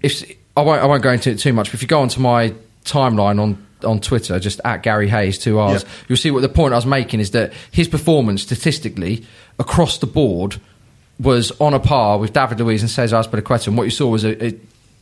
if 0.01 0.23
I 0.57 0.61
won't, 0.61 0.81
I 0.81 0.85
won't 0.85 1.03
go 1.03 1.11
into 1.11 1.31
it 1.31 1.39
too 1.39 1.53
much. 1.53 1.67
But 1.67 1.75
if 1.75 1.81
you 1.81 1.87
go 1.87 2.01
onto 2.01 2.19
my 2.19 2.53
timeline 2.83 3.41
on 3.41 3.65
on 3.83 3.99
Twitter, 3.99 4.39
just 4.39 4.59
at 4.65 4.83
Gary 4.83 5.07
Hayes 5.09 5.37
two 5.37 5.59
R's, 5.59 5.83
Yeah. 5.83 5.89
you'll 6.07 6.17
see 6.17 6.31
what 6.31 6.41
the 6.41 6.49
point 6.49 6.73
I 6.73 6.77
was 6.77 6.85
making 6.85 7.19
is 7.19 7.31
that 7.31 7.53
his 7.71 7.87
performance 7.87 8.41
statistically 8.41 9.25
across 9.59 9.97
the 9.99 10.07
board 10.07 10.59
was 11.19 11.51
on 11.61 11.73
a 11.73 11.79
par 11.79 12.17
with 12.17 12.33
David 12.33 12.59
Luiz 12.59 12.81
and 12.81 12.89
Cesar 12.89 13.15
Azpilicueta. 13.17 13.67
And 13.67 13.77
what 13.77 13.83
you 13.83 13.89
saw 13.91 14.07
was 14.09 14.23
a, 14.25 14.45
a, 14.47 14.49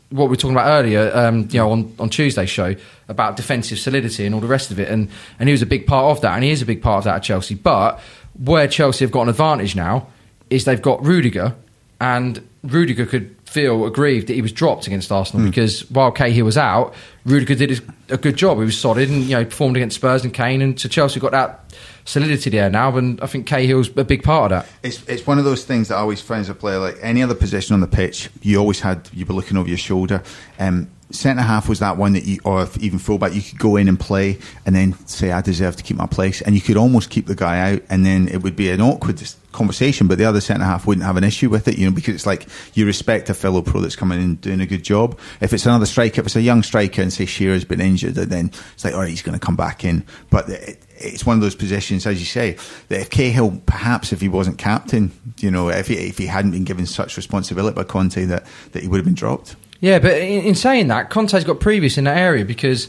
what 0.10 0.25
we 0.25 0.30
were 0.30 0.36
talking 0.36 0.56
about 0.56 0.68
earlier, 0.68 1.12
um, 1.15 1.48
you 1.51 1.60
know, 1.60 1.72
on, 1.72 1.96
on 1.98 2.10
Tuesday's 2.10 2.50
show 2.50 2.75
about 3.08 3.36
defensive 3.36 3.80
solidity 3.80 4.25
and 4.25 4.36
all 4.36 4.42
the 4.42 4.48
rest 4.48 4.70
of 4.70 4.80
it. 4.80 4.89
And, 4.89 5.10
and 5.39 5.50
he 5.50 5.53
was 5.53 5.62
a 5.63 5.65
big 5.68 5.88
part 5.88 6.06
of 6.15 6.22
that, 6.22 6.36
and 6.36 6.44
he 6.44 6.51
is 6.51 6.62
a 6.62 6.65
big 6.68 6.82
part 6.84 7.00
of 7.00 7.03
that 7.06 7.15
at 7.15 7.24
Chelsea. 7.24 7.56
But 7.56 8.00
where 8.44 8.68
Chelsea 8.68 9.06
have 9.06 9.12
got 9.12 9.24
an 9.24 9.30
advantage 9.30 9.75
now 9.75 10.08
is 10.50 10.65
they've 10.65 10.82
got 10.82 11.03
Rudiger, 11.03 11.56
and 12.04 12.46
Rudiger 12.64 13.06
could 13.06 13.34
feel 13.46 13.86
aggrieved 13.86 14.28
that 14.28 14.34
he 14.34 14.42
was 14.42 14.52
dropped 14.52 14.88
against 14.88 15.10
Arsenal 15.10 15.46
because 15.48 15.90
while 15.90 16.12
Cahill 16.12 16.44
was 16.44 16.58
out, 16.58 16.94
Rudiger 17.24 17.56
did 17.56 17.70
his, 17.70 17.82
a 18.10 18.18
good 18.18 18.36
job. 18.36 18.58
He 18.58 18.66
was 18.66 18.78
solid 18.78 19.10
and 19.10 19.24
you 19.24 19.38
know 19.38 19.46
performed 19.46 19.78
against 19.78 19.96
Spurs 19.96 20.26
and 20.26 20.34
Kane, 20.34 20.62
and 20.62 20.78
so 20.78 20.90
Chelsea 20.90 21.22
got 21.22 21.32
that 21.32 21.74
solidity 22.04 22.50
there 22.50 22.70
now. 22.70 22.98
And 22.98 23.22
I 23.22 23.28
think 23.28 23.48
Cahill's 23.48 23.90
a 23.96 24.04
big 24.04 24.22
part 24.22 24.52
of 24.52 24.64
that. 24.64 24.72
It's 24.84 25.02
it's 25.08 25.26
one 25.26 25.40
of 25.40 25.46
those 25.46 25.64
things 25.64 25.88
that 25.88 25.96
I 25.96 26.00
always 26.00 26.20
found 26.20 26.42
as 26.42 26.50
a 26.50 26.56
player, 26.56 26.78
like 26.78 26.98
any 27.02 27.24
other 27.24 27.36
position 27.36 27.74
on 27.74 27.80
the 27.80 27.88
pitch, 27.88 28.30
you 28.42 28.60
always 28.60 28.82
had 28.82 29.10
you 29.14 29.26
were 29.26 29.34
looking 29.34 29.56
over 29.56 29.70
your 29.70 29.78
shoulder. 29.78 30.22
Um, 30.60 30.90
centre 31.13 31.43
half 31.43 31.70
was 31.70 31.79
that 31.79 31.98
one 31.98 32.13
that 32.13 32.25
you, 32.25 32.39
or 32.43 32.67
even 32.79 33.00
fullback, 33.00 33.34
you 33.34 33.41
could 33.41 33.60
go 33.60 33.75
in 33.75 33.88
and 33.88 34.00
play, 34.00 34.39
and 34.65 34.75
then 34.75 34.96
say, 35.08 35.32
"I 35.32 35.41
deserve 35.41 35.75
to 35.77 35.84
keep 35.84 35.98
my 35.98 36.08
place," 36.08 36.41
and 36.41 36.55
you 36.55 36.62
could 36.62 36.77
almost 36.77 37.10
keep 37.10 37.27
the 37.27 37.36
guy 37.36 37.74
out, 37.74 37.82
and 37.89 38.05
then 38.05 38.27
it 38.27 38.43
would 38.43 38.55
be 38.55 38.70
an 38.70 38.82
awkward 38.82 39.22
conversation. 39.51 40.08
But 40.08 40.17
the 40.17 40.25
other 40.25 40.41
centre 40.41 40.65
half 40.65 40.86
wouldn't 40.88 41.05
have 41.05 41.17
an 41.17 41.24
issue 41.24 41.50
with 41.50 41.67
it, 41.67 41.77
you 41.77 41.86
know, 41.86 41.96
because 41.96 42.15
it's 42.15 42.25
like 42.25 42.48
you 42.74 42.86
respect 42.86 43.29
a 43.29 43.34
fellow 43.34 43.62
pro 43.62 43.82
that's 43.82 43.96
coming 43.96 44.20
in 44.20 44.25
and 44.25 44.41
doing 44.41 44.62
a 44.62 44.65
good 44.65 44.84
job. 44.84 45.17
If 45.39 45.53
it's 45.53 45.65
another 45.65 45.86
striker, 45.86 46.22
if 46.22 46.27
it's 46.27 46.36
a 46.36 46.41
young 46.41 46.63
striker, 46.63 47.01
and 47.01 47.13
say 47.13 47.25
Shearer's 47.25 47.65
been 47.65 47.82
injured, 47.82 48.17
uh, 48.17 48.25
then 48.25 48.51
it's 48.74 48.84
like, 48.84 48.93
all 48.93 49.01
right, 49.01 49.10
he's 49.10 49.22
going 49.22 49.38
to 49.38 49.46
come 49.46 49.55
back 49.55 49.86
in. 49.86 50.03
But 50.29 50.50
it, 50.50 50.84
it's 50.98 51.25
one 51.25 51.36
of 51.36 51.41
those 51.41 51.55
positions, 51.55 52.05
as 52.05 52.20
you 52.20 52.25
say, 52.25 52.58
that 52.89 53.01
if 53.01 53.10
Cahill, 53.10 53.62
perhaps 53.65 54.13
if 54.13 54.22
he 54.22 54.29
wasn't 54.29 54.58
captain, 54.58 55.12
you 55.39 55.51
know, 55.51 55.70
if 55.70 55.88
he, 55.88 55.96
if 55.96 56.17
he 56.17 56.25
hadn't 56.25 56.51
been 56.51 56.63
given 56.63 56.86
such 56.86 57.17
responsibility 57.17 57.75
by 57.75 57.84
Conte, 57.84 58.25
that, 58.25 58.46
that 58.72 58.82
he 58.82 58.88
would 58.88 58.98
have 58.98 59.05
been 59.05 59.13
dropped. 59.13 59.55
Yeah, 59.84 60.00
but 60.00 60.13
in, 60.13 60.46
in 60.46 60.56
saying 60.56 60.88
that, 60.88 61.10
Conte's 61.10 61.44
got 61.44 61.60
previous 61.60 61.98
in 61.98 62.06
that 62.06 62.16
area 62.16 62.46
because 62.46 62.88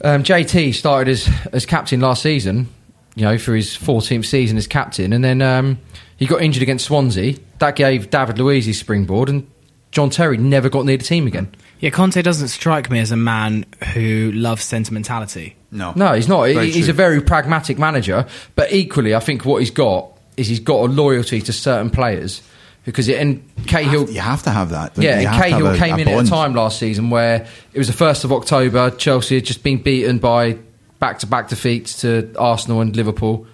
um, 0.00 0.22
JT 0.22 0.72
started 0.74 1.10
as 1.10 1.28
as 1.52 1.66
captain 1.66 1.98
last 1.98 2.22
season, 2.22 2.68
you 3.16 3.24
know, 3.24 3.36
for 3.36 3.52
his 3.52 3.76
14th 3.76 4.24
season 4.24 4.56
as 4.56 4.68
captain, 4.68 5.12
and 5.12 5.24
then 5.24 5.42
um, 5.42 5.80
he 6.16 6.26
got 6.26 6.40
injured 6.40 6.62
against 6.62 6.84
Swansea. 6.84 7.34
That 7.58 7.74
gave 7.74 8.10
David 8.10 8.38
Luiz 8.38 8.64
his 8.64 8.78
springboard, 8.78 9.28
and 9.28 9.50
John 9.90 10.08
Terry 10.08 10.36
never 10.36 10.68
got 10.68 10.84
near 10.84 10.98
the 10.98 11.04
team 11.04 11.26
again. 11.26 11.52
Yeah, 11.80 11.90
Conte 11.90 12.22
doesn't 12.22 12.46
strike 12.46 12.92
me 12.92 13.00
as 13.00 13.10
a 13.10 13.16
man 13.16 13.66
who 13.92 14.30
loves 14.30 14.62
sentimentality. 14.62 15.56
No, 15.72 15.94
No, 15.96 16.12
he's 16.12 16.28
not. 16.28 16.42
Very 16.42 16.70
he's 16.70 16.84
true. 16.84 16.92
a 16.92 16.94
very 16.94 17.20
pragmatic 17.20 17.76
manager, 17.76 18.24
but 18.54 18.72
equally, 18.72 19.16
I 19.16 19.20
think 19.20 19.44
what 19.44 19.58
he's 19.58 19.72
got 19.72 20.12
is 20.36 20.46
he's 20.46 20.60
got 20.60 20.76
a 20.76 20.92
loyalty 20.92 21.40
to 21.40 21.52
certain 21.52 21.90
players 21.90 22.40
because 22.88 23.06
it, 23.06 23.20
and 23.20 23.46
Cahill. 23.66 24.08
You 24.08 24.20
have 24.20 24.42
to 24.44 24.50
have 24.50 24.70
that. 24.70 24.94
don't 24.94 25.04
you? 25.04 25.10
Yeah, 25.10 25.20
You 25.20 25.26
and 25.26 25.36
have 25.36 25.44
to 25.44 25.50
have 25.50 25.60
Cahill 25.60 25.76
came 25.78 25.94
a 25.98 26.00
in 26.00 26.08
at 26.08 26.26
a 26.26 26.28
time 26.28 26.54
last 26.54 26.78
season 26.78 27.10
where 27.10 27.46
it 27.74 27.78
was 27.78 27.86
the 27.86 27.92
first 27.92 28.24
of 28.24 28.32
October. 28.32 28.90
Chelsea 28.92 29.34
had 29.34 29.44
just 29.44 29.62
been 29.62 29.82
beaten 29.82 30.18
by 30.18 30.56
back-to-back 30.98 31.48
defeats 31.48 32.00
to 32.00 32.34
Arsenal 32.38 32.80
and 32.80 32.96
Liverpool, 32.96 33.46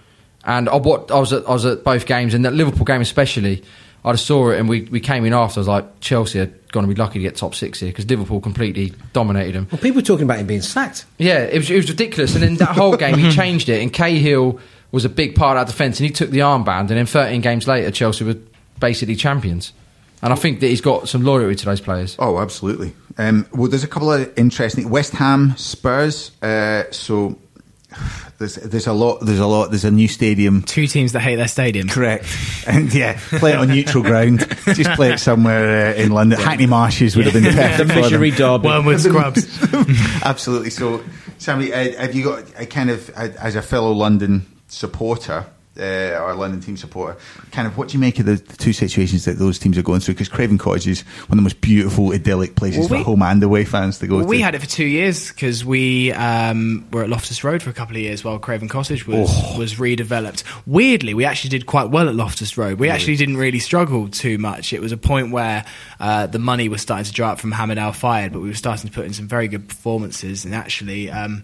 and 0.44 0.68
I, 0.68 0.76
what, 0.76 1.10
I 1.10 1.18
was 1.18 1.32
at 1.32 1.46
I 1.48 1.50
was 1.52 1.66
at 1.66 1.82
both 1.82 2.06
games, 2.06 2.32
and 2.32 2.44
that 2.44 2.54
Liverpool 2.54 2.84
game 2.84 3.00
especially. 3.00 3.62
I 4.06 4.12
just 4.12 4.26
saw 4.26 4.50
it, 4.50 4.60
and 4.60 4.68
we, 4.68 4.82
we 4.82 5.00
came 5.00 5.24
in 5.24 5.32
after. 5.32 5.58
I 5.58 5.62
was 5.62 5.68
like, 5.68 6.00
Chelsea 6.00 6.38
are 6.38 6.52
going 6.72 6.86
to 6.86 6.94
be 6.94 7.00
lucky 7.00 7.14
to 7.14 7.22
get 7.22 7.36
top 7.36 7.54
six 7.54 7.80
here 7.80 7.88
because 7.88 8.08
Liverpool 8.08 8.38
completely 8.38 8.92
dominated 9.14 9.54
them. 9.54 9.66
Well, 9.72 9.80
people 9.80 9.96
were 10.00 10.06
talking 10.06 10.24
about 10.24 10.40
him 10.40 10.46
being 10.46 10.60
sacked. 10.60 11.06
Yeah, 11.16 11.38
it 11.38 11.56
was, 11.56 11.70
it 11.70 11.76
was 11.76 11.88
ridiculous. 11.88 12.34
And 12.34 12.42
then 12.42 12.56
that 12.56 12.76
whole 12.76 12.98
game, 12.98 13.16
he 13.18 13.30
changed 13.32 13.70
it, 13.70 13.80
and 13.80 13.90
Cahill 13.90 14.60
was 14.92 15.06
a 15.06 15.08
big 15.08 15.34
part 15.34 15.56
of 15.56 15.60
our 15.60 15.64
defence, 15.64 15.98
and 16.00 16.06
he 16.06 16.12
took 16.12 16.28
the 16.28 16.40
armband. 16.40 16.80
And 16.80 16.90
then 16.90 17.06
13 17.06 17.40
games 17.40 17.66
later, 17.66 17.90
Chelsea 17.90 18.26
were 18.26 18.36
basically 18.84 19.16
champions. 19.16 19.72
And 20.20 20.30
I 20.30 20.36
think 20.36 20.60
that 20.60 20.68
he's 20.68 20.82
got 20.82 21.08
some 21.08 21.22
loyalty 21.22 21.54
to 21.54 21.64
those 21.64 21.80
players. 21.80 22.16
Oh, 22.18 22.38
absolutely. 22.38 22.92
Um, 23.16 23.46
well, 23.54 23.68
there's 23.68 23.84
a 23.84 23.88
couple 23.88 24.12
of 24.12 24.30
interesting 24.38 24.90
West 24.90 25.12
Ham, 25.12 25.54
Spurs. 25.56 26.32
Uh, 26.42 26.84
so 26.90 27.38
there's 28.38 28.56
there's 28.56 28.86
a 28.86 28.92
lot. 28.92 29.20
There's 29.20 29.38
a 29.38 29.46
lot. 29.46 29.70
There's 29.70 29.84
a 29.84 29.90
new 29.90 30.08
stadium. 30.08 30.62
Two 30.62 30.86
teams 30.86 31.12
that 31.12 31.20
hate 31.20 31.36
their 31.36 31.48
stadium. 31.48 31.88
Correct. 31.88 32.26
And 32.66 32.92
yeah, 32.92 33.18
play 33.38 33.52
it 33.52 33.56
on 33.56 33.68
neutral 33.68 34.02
ground. 34.02 34.40
Just 34.74 34.90
play 34.90 35.12
it 35.12 35.18
somewhere 35.18 35.94
uh, 35.94 35.94
in 35.94 36.12
London. 36.12 36.38
Hackney 36.38 36.66
Marshes 36.66 37.16
would 37.16 37.24
have 37.26 37.34
been 37.34 37.44
perfect. 37.44 37.78
The 37.78 37.84
for 37.84 37.92
them. 37.94 38.02
misery 38.02 38.30
derby. 38.32 38.68
Wormwood 38.68 39.00
Scrubs. 39.08 39.46
Absolutely. 40.22 40.70
So, 40.70 41.02
Sammy, 41.38 41.72
uh, 41.72 42.00
have 42.00 42.14
you 42.14 42.24
got 42.24 42.44
a 42.60 42.66
kind 42.66 42.90
of, 42.90 43.10
uh, 43.10 43.28
as 43.40 43.56
a 43.56 43.62
fellow 43.62 43.92
London 43.92 44.44
supporter, 44.68 45.46
uh, 45.78 46.18
or 46.22 46.34
London 46.34 46.60
team 46.60 46.76
supporter, 46.76 47.18
kind 47.50 47.66
of 47.66 47.76
what 47.76 47.88
do 47.88 47.94
you 47.94 48.00
make 48.00 48.18
of 48.18 48.26
the, 48.26 48.34
the 48.36 48.56
two 48.56 48.72
situations 48.72 49.24
that 49.24 49.38
those 49.38 49.58
teams 49.58 49.76
are 49.76 49.82
going 49.82 50.00
through? 50.00 50.14
Because 50.14 50.28
Craven 50.28 50.58
Cottage 50.58 50.86
is 50.86 51.02
one 51.02 51.32
of 51.32 51.36
the 51.36 51.42
most 51.42 51.60
beautiful, 51.60 52.12
idyllic 52.12 52.54
places 52.56 52.88
Well, 52.90 52.98
we- 52.98 53.04
for 53.04 53.10
home 53.10 53.22
and 53.22 53.42
away 53.42 53.64
fans 53.64 53.98
to 53.98 54.06
go 54.06 54.16
Well, 54.16 54.24
to. 54.24 54.28
we 54.30 54.40
had 54.40 54.54
it 54.54 54.60
for 54.60 54.68
two 54.68 54.84
years 54.86 55.28
because 55.32 55.64
we 55.64 56.12
um, 56.12 56.86
were 56.92 57.02
at 57.02 57.08
Loftus 57.10 57.42
Road 57.44 57.62
for 57.62 57.70
a 57.70 57.72
couple 57.72 57.96
of 57.96 58.02
years 58.02 58.22
while 58.24 58.38
Craven 58.38 58.68
Cottage 58.68 59.06
was 59.06 59.28
Oh. 59.30 59.58
was 59.58 59.74
redeveloped. 59.74 60.44
Weirdly, 60.66 61.14
we 61.14 61.24
actually 61.24 61.50
did 61.50 61.66
quite 61.66 61.90
well 61.90 62.08
at 62.08 62.14
Loftus 62.14 62.56
Road. 62.56 62.78
We 62.78 62.88
actually 62.90 63.16
didn't 63.16 63.36
really 63.36 63.58
struggle 63.58 64.08
too 64.08 64.38
much. 64.38 64.72
It 64.72 64.80
was 64.80 64.92
a 64.92 64.96
point 64.96 65.30
where 65.32 65.64
uh, 66.00 66.26
the 66.26 66.38
money 66.38 66.68
was 66.68 66.82
starting 66.82 67.04
to 67.04 67.12
dry 67.12 67.30
up 67.30 67.40
from 67.40 67.52
Hamid 67.52 67.78
Al 67.78 67.92
Fayed, 67.92 68.32
but 68.32 68.40
we 68.40 68.48
were 68.48 68.54
starting 68.54 68.88
to 68.88 68.94
put 68.94 69.04
in 69.06 69.12
some 69.12 69.26
very 69.28 69.48
good 69.48 69.68
performances. 69.68 70.44
And 70.44 70.54
actually, 70.54 71.10
um, 71.10 71.42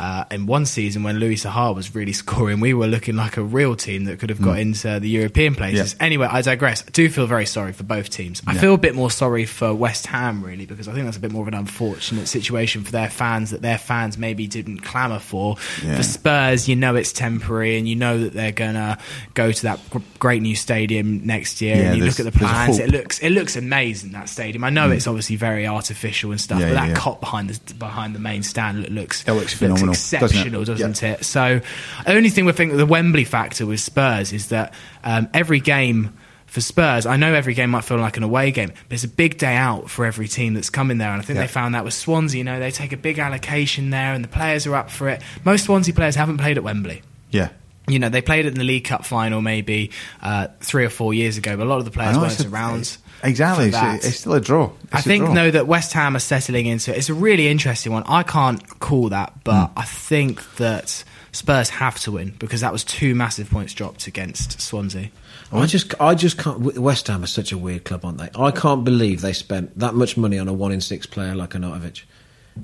uh, 0.00 0.24
in 0.30 0.46
one 0.46 0.64
season 0.64 1.02
when 1.02 1.18
Louis 1.18 1.36
Saha 1.36 1.74
was 1.74 1.94
really 1.94 2.12
scoring, 2.24 2.58
we 2.60 2.72
were 2.72 2.86
looking 2.86 3.16
like 3.16 3.36
a 3.36 3.42
real 3.42 3.76
team 3.76 4.04
that 4.04 4.18
could 4.18 4.30
have 4.30 4.40
got 4.40 4.58
into 4.58 4.98
the 4.98 5.08
European 5.08 5.54
places. 5.54 5.94
Yeah. 5.98 6.06
Anyway, 6.06 6.26
I 6.26 6.40
digress. 6.40 6.82
I 6.86 6.90
do 6.90 7.10
feel 7.10 7.26
very 7.26 7.44
sorry 7.46 7.72
for 7.72 7.82
both 7.84 8.08
teams. 8.08 8.42
I 8.46 8.56
feel 8.56 8.74
a 8.74 8.78
bit 8.78 8.94
more 8.94 9.10
sorry 9.10 9.44
for 9.44 9.74
West 9.74 10.06
Ham, 10.06 10.42
really, 10.42 10.64
because 10.64 10.88
I 10.88 10.92
think 10.92 11.04
that's 11.04 11.18
a 11.18 11.20
bit 11.20 11.32
more 11.32 11.42
of 11.42 11.48
an 11.48 11.54
unfortunate 11.54 12.28
situation 12.28 12.82
for 12.82 12.92
their 12.92 13.10
fans 13.10 13.50
that 13.50 13.60
their 13.60 13.76
fans 13.78 14.16
maybe 14.16 14.46
didn't 14.46 14.78
clamour 14.78 15.18
for. 15.18 15.56
Yeah. 15.84 15.96
For 15.96 16.02
Spurs, 16.02 16.68
you 16.68 16.76
know 16.76 16.96
it's 16.96 17.12
temporary 17.12 17.76
and 17.76 17.86
you 17.86 17.96
know 17.96 18.22
that 18.22 18.32
they're 18.32 18.52
going 18.52 18.74
to 18.74 18.96
go 19.34 19.52
to 19.52 19.62
that 19.62 19.80
great 20.18 20.40
new 20.40 20.56
stadium 20.56 21.26
next 21.26 21.60
year. 21.60 21.76
And 21.76 21.98
you 21.98 22.04
look 22.04 22.18
at 22.18 22.24
the 22.24 22.32
plans, 22.32 22.78
it 22.78 22.90
looks 22.90 23.18
it 23.20 23.30
looks 23.30 23.54
amazing, 23.56 24.12
that 24.12 24.28
stadium. 24.30 24.64
I 24.64 24.70
know 24.70 24.90
it's 24.90 25.06
obviously 25.06 25.36
very 25.36 25.66
artificial 25.66 26.30
and 26.30 26.40
stuff, 26.40 26.60
Mm. 26.60 26.74
But 26.74 26.86
that 26.86 26.96
cop 26.96 27.20
behind 27.20 27.50
the, 27.50 27.74
behind 27.74 28.14
the 28.14 28.18
main 28.18 28.42
stand 28.42 28.88
looks, 28.90 29.24
It 29.26 29.32
looks 29.32 29.54
phenomenal, 29.54 29.89
doesn't 29.92 30.22
it? 30.22 30.22
exceptional, 30.24 30.64
doesn't 30.64 31.02
Yeah. 31.02 31.12
it? 31.12 31.24
So, 31.24 31.60
only 32.06 32.30
thing 32.30 32.44
we 32.44 32.52
think 32.52 32.74
the 32.76 32.86
Wembley 32.86 33.24
factor 33.24 33.66
with 33.66 33.80
Spurs 33.80 34.32
is 34.32 34.48
that 34.48 34.74
um, 35.04 35.28
every 35.34 35.60
game 35.60 36.14
for 36.46 36.60
Spurs, 36.60 37.06
I 37.06 37.16
know 37.16 37.32
every 37.32 37.54
game 37.54 37.70
might 37.70 37.84
feel 37.84 37.98
like 37.98 38.16
an 38.16 38.22
away 38.24 38.50
game, 38.50 38.68
but 38.88 38.94
it's 38.94 39.04
a 39.04 39.08
big 39.08 39.38
day 39.38 39.54
out 39.54 39.88
for 39.88 40.04
every 40.04 40.26
team 40.26 40.54
that's 40.54 40.68
coming 40.70 40.98
there. 40.98 41.10
And 41.10 41.22
I 41.22 41.24
think 41.24 41.36
Yeah. 41.36 41.42
they 41.42 41.48
found 41.48 41.74
that 41.76 41.84
with 41.84 41.94
Swansea. 41.94 42.38
You 42.38 42.44
know, 42.44 42.58
they 42.58 42.72
take 42.72 42.92
a 42.92 42.96
big 42.96 43.18
allocation 43.20 43.90
there, 43.90 44.14
and 44.14 44.24
the 44.24 44.28
players 44.28 44.66
are 44.66 44.74
up 44.74 44.90
for 44.90 45.08
it. 45.08 45.22
Most 45.44 45.66
Swansea 45.66 45.94
players 45.94 46.16
haven't 46.16 46.38
played 46.38 46.56
at 46.56 46.64
Wembley. 46.64 47.02
yeah. 47.30 47.48
You 47.88 47.98
know, 47.98 48.08
they 48.08 48.20
played 48.22 48.44
it 48.46 48.50
in 48.50 48.54
the 48.54 48.62
League 48.64 48.84
Cup 48.84 49.04
final 49.04 49.40
maybe 49.40 49.90
uh, 50.22 50.46
three 50.60 50.84
or 50.84 50.90
four 50.90 51.12
years 51.12 51.38
ago, 51.38 51.56
but 51.56 51.66
a 51.66 51.68
lot 51.68 51.78
of 51.78 51.84
the 51.84 51.90
players 51.90 52.16
weren't 52.16 52.46
around. 52.46 52.96
Exactly. 53.22 53.64
for 53.64 53.68
It's, 53.68 53.80
that. 53.80 54.04
it's 54.04 54.18
still 54.20 54.34
a 54.34 54.40
draw. 54.40 54.70
I 54.92 54.98
It's 54.98 55.06
a 55.06 55.08
think 55.08 55.24
draw. 55.26 55.34
though 55.34 55.50
that 55.50 55.66
West 55.66 55.92
Ham 55.92 56.16
are 56.16 56.20
settling 56.20 56.66
into 56.66 56.92
it. 56.94 56.98
it's 56.98 57.08
a 57.08 57.14
really 57.14 57.48
interesting 57.48 57.92
one. 57.92 58.02
I 58.06 58.22
can't 58.22 58.80
call 58.80 59.08
that, 59.10 59.32
but 59.44 59.66
Hmm. 59.68 59.78
I 59.78 59.84
think 59.84 60.56
that 60.56 61.04
Spurs 61.32 61.68
have 61.70 61.98
to 62.00 62.12
win 62.12 62.34
because 62.38 62.60
that 62.62 62.72
was 62.72 62.82
two 62.84 63.14
massive 63.14 63.48
points 63.50 63.72
dropped 63.74 64.06
against 64.06 64.60
Swansea. 64.60 65.10
I 65.52 65.66
just, 65.66 65.94
I 66.00 66.14
just 66.14 66.38
can't. 66.38 66.58
West 66.78 67.08
Ham 67.08 67.22
are 67.24 67.26
such 67.26 67.50
a 67.52 67.58
weird 67.58 67.84
club, 67.84 68.04
aren't 68.04 68.18
they? 68.18 68.30
I 68.36 68.50
can't 68.52 68.84
believe 68.84 69.20
they 69.20 69.32
spent 69.32 69.76
that 69.78 69.94
much 69.94 70.16
money 70.16 70.38
on 70.38 70.46
a 70.48 70.52
one 70.52 70.70
in 70.72 70.80
six 70.80 71.06
player 71.06 71.34
like 71.34 71.50
Arnautovic. 71.50 72.02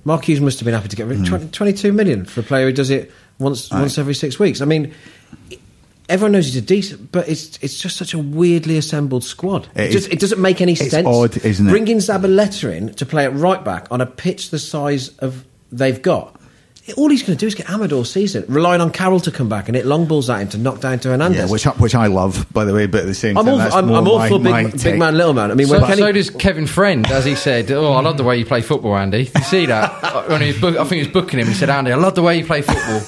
Mark 0.05 0.25
Hughes 0.29 0.40
must 0.40 0.59
have 0.61 0.64
been 0.66 0.75
happy 0.75 0.88
to 0.88 0.97
get 0.97 1.07
rid 1.07 1.21
of 1.21 1.27
20 1.27 1.49
22 1.49 1.92
million 1.92 2.25
for 2.25 2.40
a 2.40 2.42
player 2.42 2.66
who 2.66 2.73
does 2.73 2.90
it 2.90 3.11
once 3.38 3.71
once 3.71 3.99
every 3.99 4.14
six 4.14 4.38
weeks. 4.38 4.61
I 4.61 4.64
mean, 4.66 4.92
everyone 6.09 6.33
knows 6.33 6.47
he's 6.47 6.57
a 6.57 6.61
decent, 6.61 7.11
but 7.12 7.29
it's 7.29 7.59
it's 7.62 7.79
just 7.81 7.97
such 7.97 8.14
a 8.14 8.19
weirdly 8.19 8.77
assembled 8.79 9.25
squad. 9.25 9.69
It 9.75 9.87
It, 9.88 9.90
just, 9.92 10.07
is- 10.09 10.12
it 10.14 10.21
doesn't 10.21 10.40
make 10.40 10.61
any 10.61 10.73
it's 10.73 10.90
sense. 10.90 11.07
odd, 11.07 11.37
isn't 11.38 11.66
it? 11.66 11.71
Bringing 11.71 11.99
Zabaleta 11.99 12.75
in 12.77 12.95
to 12.95 13.07
play 13.07 13.25
at 13.25 13.35
right 13.35 13.62
back 13.64 13.88
on 13.90 14.01
a 14.01 14.07
pitch 14.07 14.51
the 14.51 14.59
size 14.59 15.09
of 15.19 15.45
they've 15.73 16.01
got. 16.01 16.35
All 16.97 17.09
he's 17.11 17.25
going 17.25 17.37
to 17.37 17.40
do 17.40 17.49
is 17.49 17.57
get 17.57 17.66
hammered 17.66 17.90
all 17.92 18.05
season, 18.05 18.45
relying 18.47 18.81
on 18.81 18.92
Carroll 18.92 19.19
to 19.19 19.33
come 19.33 19.49
back 19.49 19.66
and 19.69 19.75
hit 19.75 19.87
long 19.87 20.07
balls 20.07 20.31
at 20.31 20.38
him 20.40 20.49
to 20.51 20.59
knock 20.59 20.81
down 20.81 21.01
to 21.01 21.09
Hernandez. 21.09 21.37
Yeah, 21.38 21.51
which, 21.51 21.66
I- 21.66 21.73
which 21.73 21.97
I 21.97 22.07
love, 22.07 22.47
by 22.53 22.64
the 22.64 22.73
way, 22.73 22.87
but 22.87 23.01
at 23.01 23.07
the 23.07 23.14
same 23.14 23.37
I'm 23.37 23.45
time, 23.45 23.55
all, 23.55 23.59
that's 23.59 23.75
I'm, 23.75 23.87
more 23.88 23.97
I'm 23.99 24.07
all 24.07 24.19
my- 24.19 24.29
for 24.29 24.38
my 24.38 24.64
big, 24.71 24.81
big 24.81 24.97
man, 25.01 25.16
little 25.16 25.35
man. 25.35 25.51
I 25.51 25.55
mean, 25.55 25.66
So, 25.66 25.73
when 25.81 25.83
Kenny, 25.88 26.03
so 26.03 26.12
does 26.12 26.31
Kevin 26.31 26.69
Friend, 26.69 27.05
as 27.09 27.25
he 27.25 27.35
said, 27.35 27.73
"Oh, 27.73 27.92
I 27.95 28.01
love 28.03 28.19
the 28.19 28.23
way 28.23 28.37
you 28.38 28.47
play 28.47 28.61
football, 28.61 28.97
Andy." 28.97 29.25
Did 29.25 29.35
you 29.35 29.42
see 29.42 29.66
that? 29.66 30.29
when 30.29 30.40
he 30.40 30.47
was 30.53 30.61
book, 30.61 30.77
I 30.77 30.85
think 30.85 30.92
he 30.92 30.99
was 30.99 31.09
booking 31.09 31.40
him. 31.40 31.49
He 31.49 31.55
said, 31.55 31.71
"Andy, 31.71 31.90
I 31.90 31.97
love 31.97 32.14
the 32.14 32.23
way 32.23 32.38
you 32.38 32.45
play 32.47 32.62
football, 32.62 33.01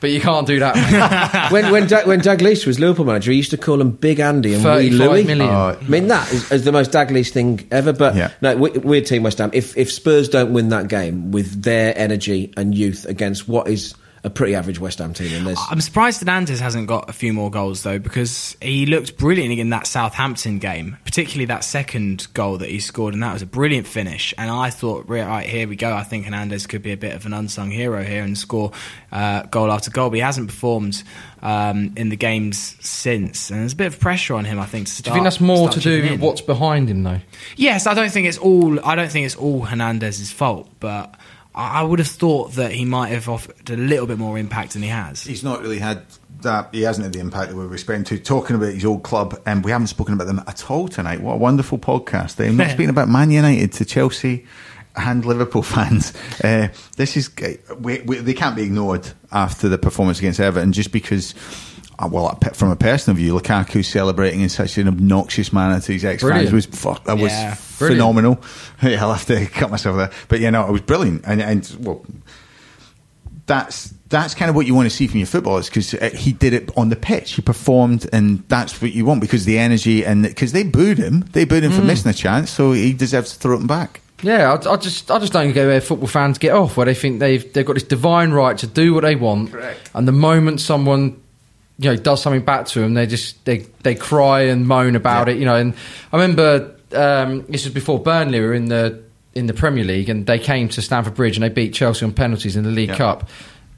but 0.00 0.10
you 0.10 0.20
can't 0.20 0.46
do 0.46 0.58
that." 0.60 0.74
mate." 0.76 1.50
when 1.52 1.70
when 1.72 1.86
Dag, 1.86 2.06
when 2.06 2.20
Dalglish 2.20 2.66
was 2.66 2.78
Liverpool 2.80 3.04
manager, 3.04 3.30
he 3.30 3.36
used 3.38 3.50
to 3.50 3.56
call 3.56 3.80
him 3.80 3.90
Big 3.92 4.20
Andy 4.20 4.54
and 4.54 4.62
Wee 4.64 4.90
35 4.90 4.98
Louis. 5.10 5.24
million. 5.24 5.48
Oh, 5.48 5.78
I 5.80 5.88
mean, 5.88 6.08
that 6.08 6.32
is, 6.32 6.50
is 6.52 6.64
the 6.64 6.72
most 6.72 6.90
Dalglish 6.92 7.30
thing 7.30 7.66
ever. 7.70 7.92
But 7.92 8.14
Yeah. 8.16 8.30
no, 8.40 8.56
we- 8.56 8.70
weird 8.70 9.06
team 9.06 9.22
West 9.22 9.38
Ham. 9.38 9.50
If 9.52 9.76
if 9.76 9.92
Spurs 9.92 10.28
don't 10.28 10.52
win 10.52 10.68
that 10.70 10.88
game 10.88 11.30
with 11.32 11.62
their 11.62 11.96
energy 11.96 12.52
and 12.56 12.74
youth 12.74 13.04
against 13.06 13.48
what 13.48 13.68
is 13.68 13.94
a 14.26 14.30
pretty 14.30 14.56
average 14.56 14.80
West 14.80 14.98
Ham 14.98 15.14
team, 15.14 15.32
and 15.32 15.46
there's 15.46 15.60
I'm 15.70 15.80
surprised 15.80 16.18
Hernandez 16.18 16.58
hasn't 16.58 16.88
got 16.88 17.08
a 17.08 17.12
few 17.12 17.32
more 17.32 17.48
goals 17.48 17.84
though, 17.84 18.00
because 18.00 18.56
he 18.60 18.84
looked 18.84 19.16
brilliant 19.16 19.56
in 19.58 19.70
that 19.70 19.86
Southampton 19.86 20.58
game, 20.58 20.96
particularly 21.04 21.44
that 21.46 21.62
second 21.62 22.26
goal 22.34 22.58
that 22.58 22.68
he 22.68 22.80
scored, 22.80 23.14
and 23.14 23.22
that 23.22 23.32
was 23.32 23.42
a 23.42 23.46
brilliant 23.46 23.86
finish. 23.86 24.34
And 24.36 24.50
I 24.50 24.70
thought, 24.70 25.08
right, 25.08 25.24
right 25.24 25.46
here 25.46 25.68
we 25.68 25.76
go. 25.76 25.94
I 25.94 26.02
think 26.02 26.24
Hernandez 26.24 26.66
could 26.66 26.82
be 26.82 26.90
a 26.90 26.96
bit 26.96 27.14
of 27.14 27.24
an 27.24 27.32
unsung 27.32 27.70
hero 27.70 28.02
here 28.02 28.24
and 28.24 28.36
score 28.36 28.72
uh, 29.12 29.42
goal 29.42 29.70
after 29.70 29.92
goal, 29.92 30.10
but 30.10 30.16
he 30.16 30.22
hasn't 30.22 30.48
performed 30.48 31.04
um, 31.40 31.92
in 31.96 32.08
the 32.08 32.16
games 32.16 32.76
since, 32.80 33.50
and 33.50 33.60
there's 33.60 33.74
a 33.74 33.76
bit 33.76 33.86
of 33.86 34.00
pressure 34.00 34.34
on 34.34 34.44
him. 34.44 34.58
I 34.58 34.66
think. 34.66 34.88
To 34.88 34.92
start, 34.92 35.04
Do 35.04 35.10
you 35.10 35.14
think 35.14 35.24
that's 35.24 35.40
more 35.40 35.68
to 35.68 35.78
do 35.78 36.02
with 36.02 36.12
in. 36.12 36.20
what's 36.20 36.40
behind 36.40 36.90
him, 36.90 37.04
though? 37.04 37.20
Yes, 37.54 37.86
I 37.86 37.94
don't 37.94 38.10
think 38.10 38.26
it's 38.26 38.38
all. 38.38 38.84
I 38.84 38.96
don't 38.96 39.10
think 39.10 39.24
it's 39.24 39.36
all 39.36 39.60
Hernandez's 39.62 40.32
fault, 40.32 40.68
but 40.80 41.14
I 41.56 41.82
would 41.82 41.98
have 42.00 42.08
thought 42.08 42.52
that 42.52 42.72
he 42.72 42.84
might 42.84 43.08
have 43.08 43.30
offered 43.30 43.70
a 43.70 43.76
little 43.76 44.06
bit 44.06 44.18
more 44.18 44.38
impact 44.38 44.74
than 44.74 44.82
he 44.82 44.88
has. 44.88 45.24
He's 45.24 45.42
not 45.42 45.62
really 45.62 45.78
had 45.78 46.02
that. 46.42 46.68
He 46.72 46.82
hasn't 46.82 47.04
had 47.04 47.14
the 47.14 47.20
impact 47.20 47.48
that 47.48 47.56
we 47.56 47.66
were 47.66 47.72
expecting 47.72 48.04
to. 48.04 48.22
Talking 48.22 48.56
about 48.56 48.74
his 48.74 48.84
old 48.84 49.02
club, 49.02 49.40
and 49.46 49.64
we 49.64 49.70
haven't 49.70 49.86
spoken 49.86 50.12
about 50.12 50.26
them 50.26 50.42
at 50.46 50.70
all 50.70 50.86
tonight. 50.86 51.22
What 51.22 51.34
a 51.34 51.38
wonderful 51.38 51.78
podcast! 51.78 52.44
I'm 52.46 52.58
not 52.58 52.70
speaking 52.70 52.90
about 52.90 53.08
Man 53.08 53.30
United 53.30 53.72
to 53.72 53.84
Chelsea. 53.86 54.44
and 54.98 55.26
Liverpool 55.26 55.62
fans, 55.62 56.14
uh, 56.44 56.68
this 56.96 57.16
is 57.18 57.30
we, 57.80 58.00
we, 58.02 58.16
they 58.18 58.32
can't 58.32 58.56
be 58.56 58.62
ignored 58.62 59.06
after 59.30 59.68
the 59.68 59.78
performance 59.78 60.18
against 60.18 60.40
Everton, 60.40 60.72
just 60.72 60.92
because. 60.92 61.34
Uh, 61.98 62.08
Well, 62.10 62.38
from 62.54 62.70
a 62.70 62.76
personal 62.76 63.16
view, 63.16 63.34
Lukaku 63.34 63.84
celebrating 63.84 64.40
in 64.40 64.48
such 64.48 64.78
an 64.78 64.88
obnoxious 64.88 65.52
manner 65.52 65.80
to 65.80 65.92
his 65.92 66.04
ex 66.04 66.22
fans 66.22 66.52
was 66.52 66.66
fuck, 66.66 67.04
that 67.04 67.18
was 67.18 67.32
Yeah. 67.32 67.54
Phenomenal. 67.54 68.40
Yeah, 68.82 69.02
I'll 69.04 69.12
have 69.14 69.26
to 69.26 69.46
cut 69.46 69.70
myself 69.70 69.96
there, 69.96 70.10
but 70.28 70.40
yeah, 70.40 70.50
no, 70.50 70.66
it 70.68 70.72
was 70.72 70.82
brilliant, 70.82 71.22
and 71.26 71.40
and 71.42 71.76
well, 71.80 72.04
that's 73.46 73.94
that's 74.08 74.34
kind 74.34 74.48
of 74.48 74.54
what 74.54 74.66
you 74.66 74.74
want 74.74 74.88
to 74.88 74.94
see 74.94 75.06
from 75.06 75.18
your 75.18 75.26
footballers 75.26 75.68
because 75.68 75.90
he 75.90 76.32
did 76.32 76.52
it 76.52 76.70
on 76.76 76.88
the 76.90 76.96
pitch. 76.96 77.32
He 77.32 77.42
performed, 77.42 78.08
and 78.12 78.44
that's 78.48 78.80
what 78.82 78.92
you 78.92 79.04
want 79.04 79.20
because 79.20 79.44
the 79.44 79.58
energy 79.58 80.04
and 80.04 80.22
because 80.22 80.52
they 80.52 80.62
booed 80.62 80.98
him, 80.98 81.20
they 81.32 81.44
booed 81.44 81.64
him 81.64 81.72
for 81.72 81.80
Mm. 81.82 81.86
missing 81.86 82.10
a 82.10 82.14
chance, 82.14 82.50
so 82.50 82.72
he 82.72 82.92
deserves 82.92 83.32
to 83.32 83.38
throw 83.38 83.56
them 83.56 83.66
back. 83.66 84.00
Yeah, 84.22 84.52
I, 84.52 84.72
I 84.72 84.76
just 84.76 85.10
I 85.10 85.18
just 85.18 85.32
don't 85.32 85.52
get 85.52 85.66
where 85.66 85.80
football 85.80 86.08
fans 86.08 86.38
get 86.38 86.52
off, 86.52 86.76
where 86.76 86.86
they 86.86 86.94
think 86.94 87.20
they've 87.20 87.50
they've 87.52 87.66
got 87.66 87.74
this 87.74 87.82
divine 87.82 88.32
right 88.32 88.56
to 88.58 88.66
do 88.66 88.94
what 88.94 89.02
they 89.02 89.16
want, 89.16 89.52
and 89.94 90.06
the 90.08 90.12
moment 90.12 90.60
someone 90.60 91.20
you 91.78 91.90
know 91.90 91.96
does 91.96 92.22
something 92.22 92.42
back 92.42 92.66
to 92.66 92.80
them, 92.80 92.94
they 92.94 93.06
just 93.06 93.44
they 93.44 93.58
they 93.82 93.94
cry 93.94 94.42
and 94.42 94.66
moan 94.66 94.96
about 94.96 95.28
Yeah. 95.28 95.34
it. 95.34 95.38
You 95.38 95.44
know, 95.44 95.56
and 95.56 95.74
I 96.12 96.16
remember 96.16 96.74
um, 96.92 97.44
this 97.48 97.64
was 97.64 97.74
before 97.74 97.98
Burnley 98.00 98.40
were 98.40 98.54
in 98.54 98.66
the 98.66 99.02
in 99.34 99.46
the 99.46 99.54
Premier 99.54 99.84
League, 99.84 100.08
and 100.08 100.24
they 100.26 100.38
came 100.38 100.68
to 100.70 100.80
Stamford 100.82 101.14
Bridge 101.14 101.36
and 101.36 101.44
they 101.44 101.48
beat 101.50 101.74
Chelsea 101.74 102.04
on 102.04 102.12
penalties 102.12 102.56
in 102.56 102.64
the 102.64 102.70
League 102.70 102.88
Yeah. 102.90 102.96
Cup, 102.96 103.28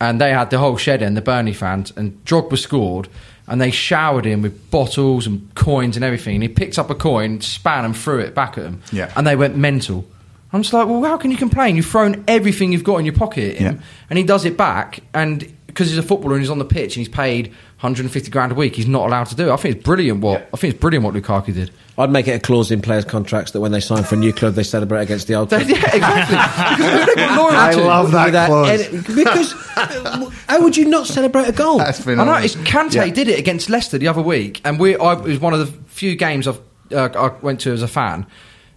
and 0.00 0.20
they 0.20 0.32
had 0.32 0.50
the 0.50 0.58
whole 0.58 0.76
shed 0.76 1.02
in 1.02 1.14
the 1.14 1.22
Burnley 1.22 1.52
fans, 1.54 1.92
and 1.96 2.24
Drogba 2.24 2.56
scored. 2.58 3.08
And 3.50 3.62
they 3.62 3.70
showered 3.70 4.26
him 4.26 4.42
with 4.42 4.70
bottles 4.70 5.26
and 5.26 5.48
coins 5.54 5.96
and 5.96 6.04
everything. 6.04 6.34
And 6.34 6.42
he 6.42 6.50
picked 6.50 6.78
up 6.78 6.90
a 6.90 6.94
coin, 6.94 7.40
span 7.40 7.86
and 7.86 7.96
threw 7.96 8.18
it 8.18 8.34
back 8.34 8.58
at 8.58 8.64
them. 8.64 8.82
Yeah. 8.92 9.10
And 9.16 9.26
they 9.26 9.36
went 9.36 9.56
mental. 9.56 10.04
I'm 10.52 10.60
just 10.60 10.74
like, 10.74 10.86
well, 10.86 11.02
how 11.02 11.16
can 11.16 11.30
you 11.30 11.38
complain? 11.38 11.74
You've 11.74 11.86
thrown 11.86 12.24
everything 12.28 12.72
you've 12.72 12.84
got 12.84 12.98
in 12.98 13.06
your 13.06 13.14
pocket 13.14 13.58
Yeah. 13.58 13.76
and 14.10 14.18
he 14.18 14.22
does 14.22 14.44
it 14.44 14.58
back. 14.58 15.00
And 15.14 15.50
because 15.78 15.90
he's 15.90 15.98
a 15.98 16.02
footballer 16.02 16.34
and 16.34 16.42
he's 16.42 16.50
on 16.50 16.58
the 16.58 16.64
pitch 16.64 16.96
and 16.96 17.06
he's 17.06 17.08
paid 17.08 17.46
150 17.80 18.30
grand 18.32 18.50
a 18.50 18.54
week, 18.56 18.74
he's 18.74 18.88
not 18.88 19.06
allowed 19.06 19.24
to 19.28 19.36
do 19.36 19.48
it. 19.48 19.52
I 19.52 19.56
think 19.56 19.76
it's 19.76 19.84
brilliant. 19.84 20.20
What 20.22 20.48
I 20.52 20.56
think 20.56 20.74
it's 20.74 20.80
brilliant 20.80 21.04
what 21.04 21.14
Lukaku 21.14 21.54
did. 21.54 21.70
I'd 21.96 22.10
make 22.10 22.26
it 22.26 22.32
a 22.32 22.38
clause 22.40 22.72
in 22.72 22.82
players' 22.82 23.04
contracts 23.04 23.52
that 23.52 23.60
when 23.60 23.70
they 23.70 23.78
sign 23.78 24.02
for 24.02 24.16
a 24.16 24.18
new 24.18 24.32
club, 24.32 24.54
they 24.54 24.64
celebrate 24.64 25.02
against 25.02 25.28
the 25.28 25.34
old 25.36 25.52
yeah, 25.52 25.58
exactly. 25.60 26.00
Because 26.00 27.06
they've 27.06 27.16
got 27.16 27.36
loyalty. 27.38 27.80
I 27.82 27.84
love 27.86 28.10
that 28.10 28.24
Without 28.26 28.46
clause. 28.48 28.68
any- 28.80 28.98
because 29.14 29.52
how 30.48 30.62
would 30.62 30.76
you 30.76 30.86
not 30.86 31.06
celebrate 31.06 31.46
a 31.48 31.52
goal? 31.52 31.78
That's 31.78 32.00
I 32.00 32.02
phenomenal. 32.02 32.34
know 32.40 32.44
it's 32.44 32.56
Kante 32.56 32.94
Yeah. 32.94 33.06
did 33.10 33.28
it 33.28 33.38
against 33.38 33.70
Leicester 33.70 33.98
the 33.98 34.08
other 34.08 34.22
week, 34.22 34.60
and 34.64 34.80
we 34.80 34.96
I, 34.96 35.12
it 35.14 35.20
was 35.22 35.38
one 35.40 35.54
of 35.54 35.60
the 35.60 35.66
few 35.88 36.16
games 36.16 36.48
I've 36.48 36.60
uh, 36.92 37.08
I 37.14 37.28
went 37.44 37.60
to 37.60 37.72
as 37.72 37.82
a 37.82 37.88
fan, 37.88 38.26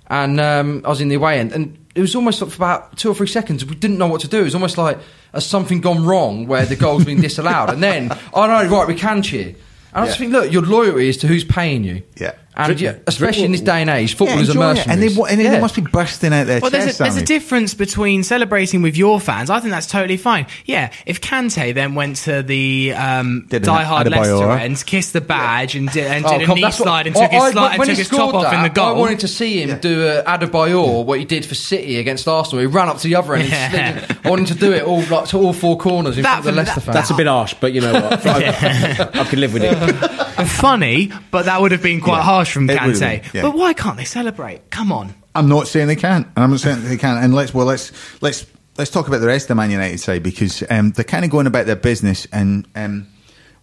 and 0.07 0.39
um, 0.39 0.81
I 0.85 0.89
was 0.89 1.01
in 1.01 1.07
the 1.07 1.15
away 1.15 1.39
end, 1.39 1.51
and 1.53 1.77
it 1.95 2.01
was 2.01 2.15
almost 2.15 2.41
like 2.41 2.51
for 2.51 2.55
about 2.57 2.97
two 2.97 3.09
or 3.09 3.15
three 3.15 3.27
seconds 3.27 3.65
we 3.65 3.75
didn't 3.75 3.97
know 3.97 4.07
what 4.07 4.21
to 4.21 4.27
do. 4.27 4.39
It 4.41 4.43
was 4.45 4.55
almost 4.55 4.77
like 4.77 4.97
has 5.33 5.45
something 5.45 5.81
gone 5.81 6.03
wrong 6.05 6.47
where 6.47 6.65
the 6.65 6.75
goal's 6.75 7.05
been 7.05 7.21
disallowed, 7.21 7.69
and 7.69 7.81
then 7.83 8.11
oh 8.33 8.47
no, 8.47 8.67
right, 8.67 8.87
we 8.87 8.95
can 8.95 9.21
cheer. 9.21 9.47
And 9.93 10.03
I 10.03 10.05
just 10.05 10.19
Yeah. 10.19 10.25
think, 10.25 10.33
look, 10.33 10.51
your 10.51 10.61
loyalty 10.61 11.09
is 11.09 11.17
to 11.17 11.27
who's 11.27 11.43
paying 11.43 11.83
you. 11.83 12.01
Yeah. 12.17 12.33
And 12.55 12.79
yeah, 12.81 12.95
especially 13.07 13.45
in 13.45 13.51
this 13.53 13.61
day 13.61 13.81
and 13.81 13.89
age, 13.89 14.15
footballers 14.15 14.53
Yeah, 14.53 14.61
are 14.61 14.71
enjoy 14.71 14.81
it. 14.81 14.87
mercenaries. 14.87 14.87
and 14.87 15.01
they, 15.15 15.19
wa- 15.19 15.25
and 15.27 15.41
Yeah. 15.41 15.51
they 15.51 15.61
must 15.61 15.75
be 15.75 15.81
bursting 15.81 16.33
out 16.33 16.47
their 16.47 16.59
Well, 16.59 16.69
there's 16.71 16.99
a, 16.99 17.03
there's 17.03 17.15
a 17.17 17.23
difference 17.25 17.73
between 17.73 18.23
celebrating 18.23 18.81
with 18.81 18.97
your 18.97 19.19
fans. 19.19 19.49
I 19.49 19.59
think 19.59 19.71
that's 19.71 19.87
totally 19.87 20.17
fine. 20.17 20.47
Yeah, 20.65 20.91
if 21.05 21.21
Kante 21.21 21.73
then 21.73 21.95
went 21.95 22.17
to 22.17 22.43
the 22.43 22.93
um, 22.95 23.45
Did 23.49 23.61
an 23.63 23.67
Die 23.67 23.83
Hard 23.83 24.09
Leicester 24.09 24.51
end, 24.51 24.85
kissed 24.85 25.13
the 25.13 25.21
badge, 25.21 25.75
and 25.75 25.89
did, 25.89 26.07
and 26.07 26.25
Oh, 26.25 26.29
did 26.33 26.41
a 26.41 26.45
come- 26.45 26.55
knee 26.55 26.61
that's 26.61 26.79
what- 26.79 26.85
slide 26.85 27.07
and 27.07 27.15
I- 27.15 27.21
took 27.21 27.31
his, 27.31 27.41
I- 27.41 27.51
slide, 27.51 27.73
and 27.75 27.83
took 27.85 27.97
his 27.97 28.09
top 28.09 28.17
scored 28.29 28.35
off 28.45 28.53
in 28.53 28.61
the 28.63 28.67
that, 28.69 28.73
goal. 28.75 28.87
I 28.87 28.91
wanted 28.99 29.19
to 29.21 29.27
see 29.27 29.61
him 29.61 29.79
do 29.79 30.07
a 30.07 30.23
Adebayor, 30.23 31.05
what 31.05 31.19
he 31.19 31.25
did 31.25 31.45
for 31.45 31.55
City 31.55 31.97
against 31.99 32.27
Arsenal. 32.27 32.59
He 32.61 32.65
ran 32.67 32.89
up 32.89 32.97
to 32.97 33.07
the 33.07 33.15
other 33.15 33.33
end. 33.35 33.49
Yeah. 33.49 33.71
And 33.75 34.05
slid. 34.05 34.17
I 34.25 34.29
wanted 34.29 34.49
him 34.49 34.55
to 34.57 34.59
do 34.65 34.73
it 34.73 34.83
all 34.83 35.01
like 35.03 35.25
to 35.29 35.37
all 35.37 35.53
four 35.53 35.77
corners 35.77 36.17
in 36.17 36.23
That 36.23 36.43
front 36.43 36.47
of 36.49 36.53
the 36.55 36.61
Leicester 36.61 36.75
that- 36.81 36.81
fans. 36.85 36.95
That's 36.95 37.09
a 37.11 37.13
bit 37.15 37.27
harsh, 37.27 37.53
but 37.59 37.73
you 37.73 37.81
know 37.81 37.93
what? 37.93 38.25
I, 38.27 39.09
I 39.13 39.23
can 39.23 39.39
live 39.39 39.53
with 39.53 39.63
it. 39.63 40.47
Funny, 40.47 41.11
but 41.31 41.45
that 41.45 41.61
would 41.61 41.71
have 41.71 41.81
been 41.83 42.01
quite 42.01 42.17
Yeah. 42.17 42.23
Harsh 42.41 42.53
from 42.53 42.69
It 42.69 42.73
would 42.73 42.97
have 42.99 43.21
Kante. 43.21 43.33
yeah. 43.33 43.41
But 43.43 43.55
why 43.55 43.73
can't 43.73 43.97
they 43.97 44.05
celebrate? 44.05 44.69
Come 44.69 44.91
on. 44.91 45.13
I'm 45.33 45.47
not 45.47 45.67
saying 45.67 45.87
they 45.87 45.95
can't, 45.95 46.25
and 46.35 46.43
I'm 46.43 46.49
not 46.51 46.59
saying 46.59 46.83
they 46.83 46.97
can't. 46.97 47.23
And 47.23 47.33
let's 47.33 47.53
well, 47.53 47.65
let's 47.65 47.91
let's 48.21 48.45
let's 48.77 48.91
talk 48.91 49.07
about 49.07 49.19
the 49.19 49.27
rest 49.27 49.45
of 49.45 49.49
the 49.49 49.55
Man 49.55 49.71
United 49.71 49.99
side 49.99 50.23
because 50.23 50.63
um, 50.69 50.91
they're 50.91 51.05
kind 51.05 51.23
of 51.23 51.31
going 51.31 51.47
about 51.47 51.67
their 51.67 51.75
business, 51.77 52.27
and 52.33 52.67
um, 52.75 53.07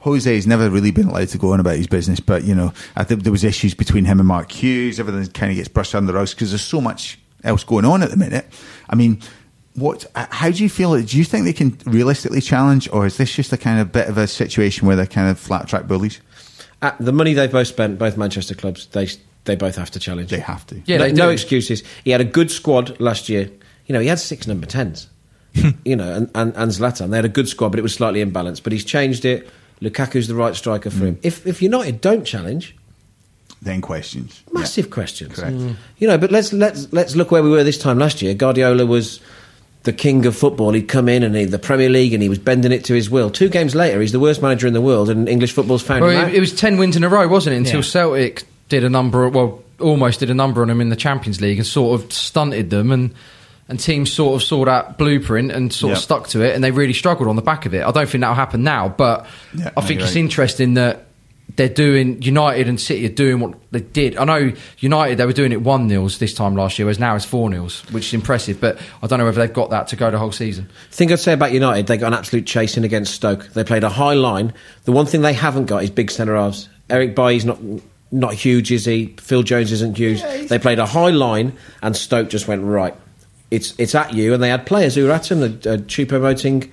Jose's 0.00 0.46
never 0.46 0.70
really 0.70 0.90
been 0.92 1.08
allowed 1.08 1.28
to 1.28 1.38
go 1.38 1.52
on 1.52 1.60
about 1.60 1.76
his 1.76 1.86
business. 1.86 2.20
But 2.20 2.44
you 2.44 2.54
know, 2.54 2.72
I 2.96 3.04
think 3.04 3.22
there 3.22 3.32
was 3.32 3.44
issues 3.44 3.74
between 3.74 4.06
him 4.06 4.18
and 4.18 4.26
Mark 4.26 4.50
Hughes. 4.50 4.98
Everything 4.98 5.26
kind 5.32 5.50
of 5.52 5.56
gets 5.56 5.68
brushed 5.68 5.94
under 5.94 6.10
the 6.12 6.18
rug 6.18 6.30
because 6.30 6.50
there's 6.50 6.62
so 6.62 6.80
much 6.80 7.18
else 7.44 7.64
going 7.64 7.84
on 7.84 8.02
at 8.02 8.10
the 8.10 8.16
minute. 8.16 8.46
I 8.88 8.94
mean. 8.94 9.20
What? 9.74 10.06
uh, 10.16 10.26
How 10.30 10.50
do 10.50 10.60
you 10.60 10.68
feel? 10.68 11.00
Do 11.00 11.16
you 11.16 11.22
think 11.22 11.44
they 11.44 11.52
can 11.52 11.78
realistically 11.84 12.40
challenge, 12.40 12.88
or 12.92 13.06
is 13.06 13.16
this 13.16 13.32
just 13.32 13.52
a 13.52 13.56
kind 13.56 13.78
of 13.78 13.92
bit 13.92 14.08
of 14.08 14.18
a 14.18 14.26
situation 14.26 14.88
where 14.88 14.96
they're 14.96 15.06
kind 15.06 15.30
of 15.30 15.38
flat 15.38 15.68
track 15.68 15.86
bullies? 15.86 16.20
At 16.80 16.96
the 16.98 17.12
money 17.12 17.34
they've 17.34 17.50
both 17.50 17.66
spent, 17.66 17.98
both 17.98 18.16
Manchester 18.16 18.54
clubs, 18.54 18.86
they 18.86 19.08
they 19.44 19.56
both 19.56 19.76
have 19.76 19.90
to 19.92 19.98
challenge. 19.98 20.30
They 20.30 20.40
have 20.40 20.66
to. 20.68 20.80
Yeah, 20.86 20.98
no, 20.98 21.08
no 21.08 21.30
excuses. 21.30 21.82
He 22.04 22.10
had 22.10 22.20
a 22.20 22.24
good 22.24 22.50
squad 22.50 22.98
last 23.00 23.28
year. 23.28 23.50
You 23.86 23.94
know, 23.94 24.00
he 24.00 24.06
had 24.06 24.18
six 24.18 24.46
number 24.46 24.66
tens. 24.66 25.08
Hmm. 25.56 25.70
you 25.84 25.96
know, 25.96 26.12
and, 26.12 26.30
and, 26.34 26.54
and 26.56 26.70
Zlatan. 26.70 27.10
They 27.10 27.16
had 27.16 27.24
a 27.24 27.30
good 27.30 27.48
squad, 27.48 27.70
but 27.70 27.78
it 27.78 27.82
was 27.82 27.94
slightly 27.94 28.24
imbalanced. 28.24 28.62
But 28.62 28.72
he's 28.72 28.84
changed 28.84 29.24
it. 29.24 29.48
Lukaku's 29.80 30.28
the 30.28 30.34
right 30.34 30.54
striker 30.54 30.90
for 30.90 30.98
hmm. 30.98 31.06
him. 31.06 31.18
If 31.22 31.46
if 31.46 31.62
United 31.62 32.00
don't 32.00 32.24
challenge, 32.24 32.76
Then 33.62 33.80
questions. 33.80 34.42
Yeah. 34.46 34.60
massive 34.60 34.90
questions. 34.90 35.34
Correct. 35.34 35.56
Mm. 35.56 35.76
You 35.98 36.08
know, 36.08 36.18
but 36.18 36.30
let's 36.30 36.52
let's 36.52 36.92
let's 36.92 37.16
look 37.16 37.30
where 37.30 37.42
we 37.42 37.50
were 37.50 37.64
this 37.64 37.78
time 37.78 37.98
last 37.98 38.22
year. 38.22 38.34
Guardiola 38.34 38.86
was 38.86 39.20
the 39.84 39.92
king 39.92 40.26
of 40.26 40.36
football. 40.36 40.72
He'd 40.72 40.88
come 40.88 41.08
in 41.08 41.22
and 41.22 41.34
he, 41.34 41.44
the 41.44 41.58
Premier 41.58 41.88
League, 41.88 42.12
and 42.12 42.22
he 42.22 42.28
was 42.28 42.38
bending 42.38 42.72
it 42.72 42.84
to 42.86 42.94
his 42.94 43.08
will. 43.08 43.30
Two 43.30 43.48
games 43.48 43.74
later, 43.74 44.00
he's 44.00 44.12
the 44.12 44.20
worst 44.20 44.42
manager 44.42 44.66
in 44.66 44.72
the 44.74 44.80
world, 44.80 45.08
and 45.08 45.28
English 45.28 45.52
football's 45.52 45.82
found 45.82 46.00
him 46.04 46.08
Well, 46.10 46.18
out. 46.24 46.28
it, 46.30 46.34
it 46.36 46.40
was 46.40 46.54
ten 46.54 46.76
wins 46.78 46.96
in 46.96 47.04
a 47.04 47.08
row, 47.08 47.26
wasn't 47.28 47.54
it? 47.54 47.58
Until 47.58 47.76
Yeah. 47.80 47.82
Celtic 47.82 48.44
did 48.68 48.84
a 48.84 48.90
number, 48.90 49.28
well, 49.28 49.62
almost 49.80 50.20
did 50.20 50.28
a 50.30 50.34
number 50.34 50.60
on 50.62 50.68
him 50.70 50.80
in 50.80 50.88
the 50.88 50.96
Champions 50.96 51.40
League 51.40 51.58
and 51.58 51.66
sort 51.66 52.00
of 52.00 52.12
stunted 52.12 52.70
them, 52.70 52.90
and 52.90 53.14
and 53.70 53.78
teams 53.78 54.10
sort 54.10 54.34
of 54.34 54.42
saw 54.42 54.64
that 54.64 54.96
blueprint 54.96 55.52
and 55.52 55.70
sort 55.72 55.90
Yeah. 55.90 55.96
of 55.96 56.02
stuck 56.02 56.28
to 56.28 56.40
it, 56.42 56.54
and 56.54 56.64
they 56.64 56.70
really 56.70 56.94
struggled 56.94 57.28
on 57.28 57.36
the 57.36 57.42
back 57.42 57.66
of 57.66 57.74
it. 57.74 57.84
I 57.84 57.90
don't 57.90 58.08
think 58.08 58.22
that'll 58.22 58.34
happen 58.34 58.62
now, 58.62 58.88
but 58.88 59.26
Yeah, 59.54 59.70
I 59.76 59.82
think 59.82 60.00
you're 60.00 60.06
it's 60.06 60.16
right. 60.16 60.20
interesting 60.22 60.74
that. 60.74 61.04
They're 61.58 61.68
doing 61.68 62.22
United 62.22 62.68
and 62.68 62.80
City 62.80 63.04
are 63.06 63.08
doing 63.08 63.40
what 63.40 63.54
they 63.72 63.80
did. 63.80 64.16
I 64.16 64.22
know 64.22 64.52
United 64.78 65.16
they 65.16 65.26
were 65.26 65.32
doing 65.32 65.50
it 65.50 65.60
one 65.60 65.88
nils 65.88 66.18
this 66.18 66.32
time 66.32 66.54
last 66.54 66.78
year, 66.78 66.86
whereas 66.86 67.00
now 67.00 67.16
it's 67.16 67.24
four 67.24 67.50
nils, 67.50 67.80
which 67.90 68.06
is 68.06 68.14
impressive. 68.14 68.60
But 68.60 68.78
I 69.02 69.08
don't 69.08 69.18
know 69.18 69.24
whether 69.24 69.44
they've 69.44 69.52
got 69.52 69.70
that 69.70 69.88
to 69.88 69.96
go 69.96 70.08
the 70.08 70.18
whole 70.18 70.30
season. 70.30 70.70
thing 70.92 71.10
I'd 71.10 71.18
say 71.18 71.32
about 71.32 71.50
United, 71.50 71.88
they 71.88 71.96
got 71.96 72.06
an 72.12 72.14
absolute 72.14 72.46
chasing 72.46 72.84
against 72.84 73.12
Stoke. 73.12 73.48
They 73.54 73.64
played 73.64 73.82
a 73.82 73.88
high 73.88 74.14
line. 74.14 74.54
The 74.84 74.92
one 74.92 75.06
thing 75.06 75.22
they 75.22 75.32
haven't 75.32 75.66
got 75.66 75.82
is 75.82 75.90
big 75.90 76.12
centre 76.12 76.36
halves. 76.36 76.68
Eric 76.88 77.16
Bailly's 77.16 77.44
not 77.44 77.58
not 78.12 78.34
huge, 78.34 78.70
is 78.70 78.84
he? 78.84 79.16
Phil 79.18 79.42
Jones 79.42 79.72
isn't 79.72 79.98
huge. 79.98 80.22
they 80.48 80.60
played 80.60 80.78
a 80.78 80.86
high 80.86 81.10
line, 81.10 81.54
and 81.82 81.96
Stoke 81.96 82.30
just 82.30 82.46
went 82.46 82.62
right. 82.62 82.94
It's 83.50 83.74
it's 83.78 83.96
at 83.96 84.14
you, 84.14 84.32
and 84.32 84.40
they 84.40 84.50
had 84.50 84.64
players 84.64 84.94
who 84.94 85.06
were 85.06 85.10
at 85.12 85.28
him. 85.28 85.40
The 85.40 85.46
uh, 85.46 85.76
Choupo-Moting. 85.78 86.72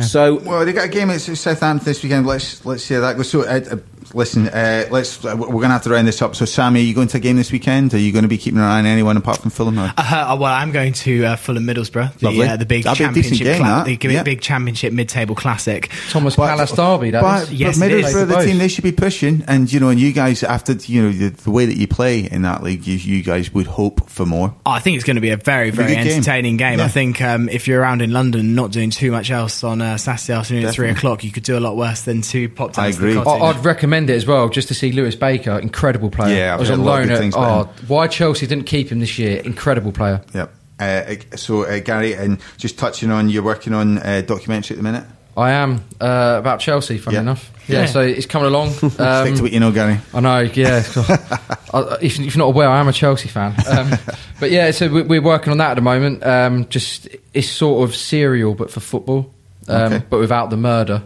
So 0.00 0.36
Well, 0.36 0.64
they 0.64 0.72
got 0.72 0.86
a 0.86 0.88
game 0.88 1.10
at 1.10 1.20
Southampton 1.20 1.84
this 1.84 2.02
weekend. 2.02 2.26
Let's 2.26 2.64
let's 2.64 2.82
see 2.82 2.94
how 2.94 3.00
that 3.02 3.16
goes. 3.16 3.28
So, 3.28 3.42
uh, 3.42 3.60
uh, 3.72 3.76
listen, 4.14 4.48
uh, 4.48 4.86
let's 4.90 5.24
uh, 5.24 5.34
we're 5.36 5.46
going 5.48 5.62
to 5.62 5.68
have 5.68 5.82
to 5.82 5.90
round 5.90 6.06
this 6.08 6.20
up. 6.22 6.34
So, 6.36 6.44
Sammy, 6.44 6.80
are 6.80 6.82
you 6.84 6.94
going 6.94 7.08
to 7.08 7.16
a 7.16 7.20
game 7.20 7.36
this 7.36 7.52
weekend? 7.52 7.94
Are 7.94 7.98
you 7.98 8.12
going 8.12 8.22
to 8.22 8.28
be 8.28 8.38
keeping 8.38 8.58
an 8.58 8.64
eye 8.64 8.78
on 8.78 8.86
anyone 8.86 9.16
apart 9.16 9.38
from 9.38 9.50
Fulham? 9.50 9.78
Or? 9.78 9.92
Uh, 9.96 10.36
well, 10.38 10.52
I'm 10.52 10.72
going 10.72 10.92
to 10.94 11.24
uh, 11.24 11.36
Fulham 11.36 11.64
Middlesbrough, 11.64 12.18
the, 12.18 12.26
Lovely. 12.26 12.46
uh, 12.48 12.56
the 12.56 12.66
big 12.66 12.84
That'd 12.84 12.98
be 12.98 13.04
a 13.04 13.12
decent 13.22 13.38
championship, 13.38 13.46
game, 13.46 13.62
cla- 13.62 13.84
the 13.86 13.96
big, 13.96 14.12
Yeah. 14.12 14.22
big 14.22 14.40
championship 14.40 14.92
mid-table 14.92 15.34
classic. 15.34 15.90
Thomas 16.10 16.36
Palace 16.36 16.72
derby. 16.72 17.10
That 17.10 17.22
but, 17.22 17.42
is. 17.44 17.52
Yes, 17.54 17.78
but 17.78 17.90
it 17.90 17.98
is. 17.98 18.06
Middlesbrough, 18.14 18.28
the 18.28 18.44
team 18.44 18.58
they 18.58 18.68
should 18.68 18.84
be 18.84 18.92
pushing, 18.92 19.44
and 19.46 19.72
you 19.72 19.80
know, 19.80 19.88
and 19.88 19.98
you 20.00 20.12
guys 20.12 20.42
after 20.42 20.72
you 20.72 21.02
know 21.02 21.12
the, 21.12 21.28
the 21.30 21.50
way 21.50 21.66
that 21.66 21.76
you 21.76 21.86
play 21.88 22.20
in 22.20 22.42
that 22.42 22.62
league, 22.62 22.86
you, 22.86 22.96
you 22.96 23.22
guys 23.22 23.52
would 23.54 23.66
hope 23.66 24.08
for 24.10 24.26
more. 24.26 24.54
Oh, 24.66 24.70
I 24.70 24.80
think 24.80 24.96
it's 24.96 25.04
going 25.04 25.16
to 25.16 25.20
be 25.22 25.30
a 25.30 25.36
very, 25.36 25.70
very 25.70 25.94
good 25.94 26.02
game. 26.04 26.12
entertaining 26.12 26.56
game. 26.56 26.78
Yeah. 26.78 26.84
I 26.84 26.88
think 26.88 27.20
um, 27.22 27.48
if 27.48 27.66
you're 27.68 27.80
around 27.80 28.02
in 28.02 28.12
London, 28.12 28.54
not 28.54 28.70
doing 28.72 28.90
too 28.90 29.10
much 29.10 29.30
else 29.30 29.64
on 29.64 29.80
uh, 29.80 29.96
Saturday 29.96 30.32
afternoon 30.38 30.64
at 30.66 30.74
three 30.74 30.90
o'clock, 30.90 31.24
you 31.24 31.30
could 31.30 31.42
do 31.44 31.56
a 31.56 31.60
lot 31.60 31.76
worse 31.76 32.02
than 32.02 32.22
to 32.22 32.48
pop 32.48 32.72
down 32.74 32.86
I 32.86 32.90
to 32.92 32.98
the 32.98 33.08
agree. 33.20 33.30
I- 33.32 33.38
I'd 33.52 33.64
recommend 33.64 34.01
it 34.10 34.14
as 34.14 34.26
well, 34.26 34.48
just 34.48 34.68
to 34.68 34.74
see 34.74 34.92
Lewis 34.92 35.14
Baker, 35.14 35.58
incredible 35.58 36.10
player. 36.10 36.36
Yeah, 36.36 36.54
I've 36.54 36.58
I 36.58 36.60
was 36.60 36.68
heard 36.68 36.74
on 36.78 36.80
a 36.80 36.84
lot 36.84 36.92
of 36.92 36.98
loan 37.00 37.08
good 37.08 37.14
at. 37.14 37.18
things 37.20 37.34
Oh, 37.36 37.70
why 37.88 38.06
Chelsea 38.08 38.46
didn't 38.46 38.64
keep 38.66 38.90
him 38.90 39.00
this 39.00 39.18
year? 39.18 39.40
Incredible 39.42 39.92
player. 39.92 40.20
Yep. 40.34 40.54
Uh, 40.80 41.14
so, 41.36 41.62
uh, 41.64 41.78
Gary, 41.80 42.14
and 42.14 42.38
just 42.56 42.78
touching 42.78 43.10
on, 43.10 43.28
you're 43.28 43.42
working 43.42 43.72
on 43.74 43.98
a 43.98 44.22
documentary 44.22 44.74
at 44.74 44.78
the 44.78 44.82
minute. 44.82 45.04
I 45.36 45.52
am 45.52 45.82
uh, 46.00 46.36
about 46.38 46.60
Chelsea. 46.60 46.98
Funny 46.98 47.14
Yeah. 47.14 47.20
enough, 47.22 47.50
yeah, 47.66 47.80
Yeah. 47.80 47.86
So 47.86 48.00
it's 48.00 48.26
coming 48.26 48.48
along. 48.48 48.70
Stick 48.72 49.00
Um, 49.00 49.34
to 49.34 49.42
what 49.42 49.52
you 49.52 49.60
know, 49.60 49.72
Gary. 49.72 49.98
I 50.12 50.20
know, 50.20 50.40
yeah. 50.40 50.82
I- 51.72 51.96
if, 52.02 52.18
if 52.18 52.34
you're 52.34 52.38
not 52.44 52.48
aware, 52.48 52.68
I 52.68 52.80
am 52.80 52.88
a 52.88 52.92
Chelsea 52.92 53.28
fan. 53.28 53.54
Um, 53.66 53.92
but 54.40 54.50
yeah, 54.50 54.70
so 54.72 54.88
we- 54.88 55.02
we're 55.02 55.22
working 55.22 55.50
on 55.52 55.58
that 55.58 55.70
at 55.70 55.74
the 55.74 55.80
moment. 55.82 56.22
Um, 56.26 56.68
just 56.68 57.08
it's 57.32 57.48
sort 57.48 57.88
of 57.88 57.94
serial, 57.96 58.54
but 58.54 58.70
for 58.70 58.80
football, 58.80 59.32
um, 59.68 59.92
Okay. 59.94 60.04
but 60.10 60.18
without 60.18 60.50
the 60.50 60.56
murder. 60.58 61.02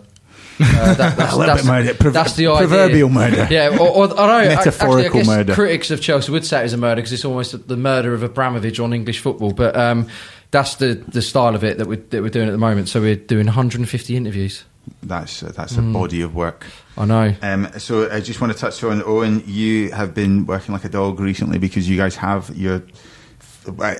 Uh, 0.60 0.94
that, 0.94 1.16
that's, 1.16 1.32
A 1.34 1.36
little 1.36 1.54
that's, 1.54 1.62
bit 1.62 1.68
murder. 1.68 2.10
That's 2.10 2.34
the 2.34 2.46
idea. 2.48 2.68
proverbial 2.68 3.08
murder. 3.08 3.48
Yeah, 3.50 3.76
or, 3.78 3.88
or, 3.88 4.20
I 4.20 4.44
know. 4.44 4.54
Metaphorical 4.54 5.20
actually, 5.20 5.36
murder. 5.36 5.54
Critics 5.54 5.90
of 5.90 6.00
Chelsea 6.00 6.32
would 6.32 6.44
say 6.44 6.60
it 6.60 6.64
was 6.64 6.72
a 6.72 6.78
murder 6.78 6.96
because 6.96 7.12
it's 7.12 7.24
almost 7.24 7.68
the 7.68 7.76
murder 7.76 8.14
of 8.14 8.22
Abramovich 8.22 8.80
on 8.80 8.92
English 8.92 9.20
football. 9.20 9.52
But 9.52 9.76
um, 9.76 10.08
that's 10.50 10.76
the 10.76 10.94
the 11.08 11.22
style 11.22 11.54
of 11.54 11.64
it 11.64 11.78
that 11.78 11.86
we're 11.86 11.96
that 11.96 12.22
we're 12.22 12.30
doing 12.30 12.48
at 12.48 12.52
the 12.52 12.58
moment. 12.58 12.88
So 12.88 13.00
we're 13.00 13.16
doing 13.16 13.46
150 13.46 14.16
interviews. 14.16 14.64
That's 15.02 15.42
uh, 15.42 15.52
that's 15.54 15.76
a 15.76 15.82
body 15.82 16.22
of 16.22 16.34
work. 16.34 16.66
I 16.96 17.04
know. 17.04 17.34
Um, 17.42 17.68
so 17.78 18.10
I 18.10 18.20
just 18.20 18.40
want 18.40 18.52
to 18.52 18.58
touch 18.58 18.82
on 18.84 19.02
Owen. 19.04 19.42
You 19.46 19.90
have 19.90 20.14
been 20.14 20.46
working 20.46 20.72
like 20.72 20.84
a 20.84 20.88
dog 20.88 21.20
recently 21.20 21.58
because 21.58 21.88
you 21.88 21.96
guys 21.96 22.16
have 22.16 22.56
your 22.56 22.82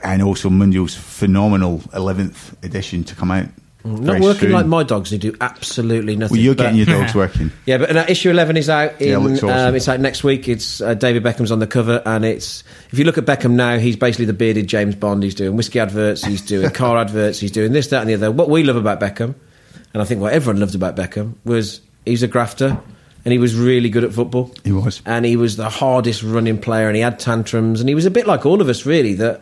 and 0.05 0.23
also 0.23 0.49
Mundial's 0.49 0.95
phenomenal 0.95 1.79
11th 1.93 2.63
edition 2.65 3.05
to 3.05 3.15
come 3.15 3.31
out. 3.31 3.49
Not 3.87 4.01
very 4.05 4.21
working 4.21 4.41
soon. 4.41 4.53
like 4.53 4.67
my 4.67 4.83
dogs 4.83 5.11
who 5.11 5.19
do 5.19 5.35
absolutely 5.41 6.17
nothing. 6.17 6.37
Well, 6.37 6.43
you're 6.45 6.55
but- 6.55 6.63
getting 6.65 6.79
your 6.79 6.87
dogs 6.87 7.15
working. 7.15 7.53
Yeah, 7.67 7.79
but 7.79 7.97
uh, 7.97 8.05
issue 8.09 8.31
eleven 8.31 8.57
is 8.57 8.69
out. 8.69 9.01
In, 9.01 9.09
Yeah, 9.09 9.17
it 9.17 9.19
looks 9.21 9.43
awesome. 9.43 9.69
um, 9.69 9.75
it's 9.75 9.89
out 9.89 10.01
next 10.01 10.25
week. 10.25 10.49
It's 10.49 10.81
uh, 10.81 10.95
David 10.95 11.23
Beckham's 11.23 11.53
on 11.53 11.59
the 11.59 11.67
cover, 11.67 12.03
and 12.05 12.25
it's 12.25 12.65
if 12.91 12.99
you 12.99 13.05
look 13.05 13.19
at 13.19 13.25
Beckham 13.25 13.53
now, 13.53 13.79
he's 13.79 13.97
basically 13.97 14.25
the 14.27 14.33
bearded 14.33 14.67
James 14.67 14.95
Bond. 14.95 15.23
He's 15.23 15.35
doing 15.35 15.57
whiskey 15.57 15.79
adverts, 15.81 16.25
he's 16.25 16.43
doing 16.43 16.69
car 16.73 16.97
adverts, 16.99 17.39
he's 17.41 17.53
doing 17.53 17.73
this, 17.73 17.89
that, 17.89 18.01
and 18.01 18.11
the 18.11 18.15
other. 18.15 18.31
What 18.33 18.51
we 18.51 18.63
love 18.65 18.77
about 18.77 19.01
Beckham, 19.01 19.35
and 19.95 20.03
I 20.03 20.05
think 20.05 20.21
what 20.21 20.33
everyone 20.33 20.61
loved 20.61 20.75
about 20.75 20.97
Beckham, 20.97 21.35
was 21.45 21.81
he's 22.05 22.23
a 22.23 22.29
grafter, 22.29 22.79
and 23.25 23.33
he 23.33 23.39
was 23.39 23.55
really 23.57 23.89
good 23.91 24.05
at 24.05 24.13
football. 24.13 24.53
He 24.65 24.73
was. 24.73 25.03
and 25.07 25.25
he 25.25 25.37
was 25.37 25.57
the 25.57 25.69
hardest 25.69 26.23
running 26.23 26.59
player, 26.61 26.87
and 26.89 26.97
he 26.97 27.03
had 27.03 27.19
tantrums, 27.19 27.81
and 27.81 27.89
he 27.89 27.95
was 27.95 28.07
a 28.07 28.11
bit 28.11 28.27
like 28.27 28.47
all 28.47 28.61
of 28.61 28.69
us, 28.69 28.85
really. 28.87 29.15
That 29.15 29.41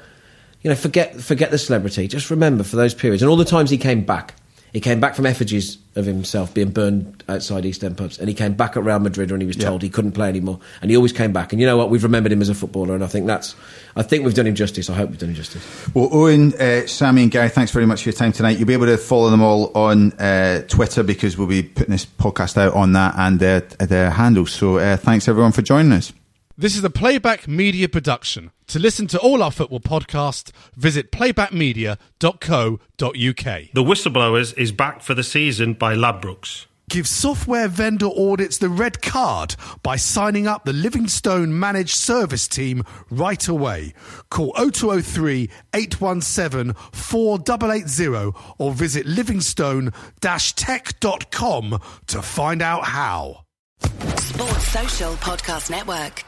you 0.64 0.70
know, 0.70 0.74
forget 0.77 1.14
forget 1.20 1.53
the 1.53 1.59
celebrity. 1.59 2.09
Just 2.09 2.31
remember 2.31 2.64
for 2.64 2.74
those 2.74 2.94
periods 2.94 3.22
and 3.22 3.31
all 3.31 3.37
the 3.37 3.44
times 3.44 3.70
he 3.70 3.79
came 3.79 4.03
back. 4.03 4.35
He 4.72 4.81
came 4.81 4.98
back 4.98 5.14
from 5.14 5.24
effigies 5.24 5.79
of 5.94 6.05
himself 6.05 6.53
being 6.53 6.70
burned 6.70 7.22
outside 7.29 7.64
East 7.64 7.85
End 7.85 7.96
pubs, 7.96 8.18
and 8.18 8.29
he 8.29 8.35
came 8.35 8.55
back 8.55 8.77
at 8.77 8.83
Real 8.83 8.98
Madrid 8.98 9.31
when 9.31 9.40
he 9.40 9.46
was 9.46 9.57
Yeah. 9.57 9.68
told 9.68 9.83
he 9.83 9.88
couldn't 9.88 10.12
play 10.12 10.29
anymore, 10.29 10.59
and 10.83 10.90
he 10.90 10.96
always 10.96 11.12
came 11.12 11.33
back. 11.33 11.53
And 11.53 11.61
you 11.61 11.66
know 11.68 11.77
what? 11.77 11.90
We've 11.90 12.03
remembered 12.03 12.33
him 12.33 12.42
as 12.42 12.48
a 12.48 12.57
footballer, 12.57 12.92
and 12.96 13.05
I 13.05 13.07
think 13.07 13.29
that's, 13.29 13.55
I 13.94 14.03
think 14.03 14.24
we've 14.24 14.35
done 14.35 14.48
him 14.48 14.57
justice. 14.57 14.90
I 14.90 14.94
hope 14.94 15.11
we've 15.11 15.18
done 15.20 15.29
him 15.29 15.37
justice. 15.37 15.62
Well, 15.94 16.09
Owen, 16.11 16.55
uh, 16.55 16.88
Sammy, 16.88 17.22
and 17.22 17.31
Gary, 17.31 17.50
thanks 17.50 17.70
very 17.70 17.87
much 17.87 18.03
for 18.03 18.09
your 18.09 18.14
time 18.16 18.33
tonight. 18.33 18.59
You'll 18.59 18.66
be 18.66 18.72
able 18.72 18.87
to 18.87 18.96
follow 18.96 19.31
them 19.31 19.42
all 19.42 19.70
on 19.77 20.11
uh, 20.14 20.62
Twitter 20.62 21.05
because 21.05 21.38
we'll 21.38 21.46
be 21.46 21.62
putting 21.62 21.92
this 21.92 22.05
podcast 22.05 22.59
out 22.59 22.74
on 22.74 22.94
that 22.94 23.14
and 23.16 23.38
their, 23.38 23.61
their 23.61 24.11
handles. 24.11 24.50
So 24.50 24.79
uh, 24.79 24.96
thanks 24.96 25.29
everyone 25.29 25.53
for 25.53 25.62
joining 25.62 25.92
us. 25.92 26.12
This 26.57 26.77
is 26.77 26.85
a 26.85 26.90
Playback 26.90 27.49
Media 27.49 27.88
production. 27.88 28.53
To 28.69 28.79
listen 28.79 29.09
to 29.09 29.19
all 29.19 29.43
our 29.43 29.51
football 29.51 29.81
podcasts, 29.81 30.53
visit 30.77 31.11
playbackmedia.co.uk. 31.11 32.79
The 33.01 33.75
Whistleblowers 33.75 34.57
is 34.57 34.71
back 34.71 35.03
for 35.03 35.14
the 35.14 35.25
season 35.25 35.73
by 35.73 35.97
Ladbrokes. 35.97 36.67
Give 36.88 37.09
software 37.09 37.67
vendor 37.67 38.07
audits 38.07 38.59
the 38.59 38.69
red 38.69 39.03
card 39.03 39.57
by 39.83 39.97
signing 39.97 40.47
up 40.47 40.64
the 40.64 40.73
Livingstone 40.73 41.59
Managed 41.59 41.97
Service 41.97 42.47
Team 42.47 42.85
right 43.11 43.49
away. 43.49 43.93
Call 44.31 44.53
0203 44.53 45.51
817 45.75 46.73
4880 46.93 48.33
or 48.59 48.73
visit 48.73 49.07
livingstone-tech.com 49.07 51.81
to 52.07 52.23
find 52.23 52.62
out 52.62 52.85
how. 52.85 53.40
Sports 53.81 54.69
Social 54.69 55.14
Podcast 55.14 55.71
Network. 55.71 56.23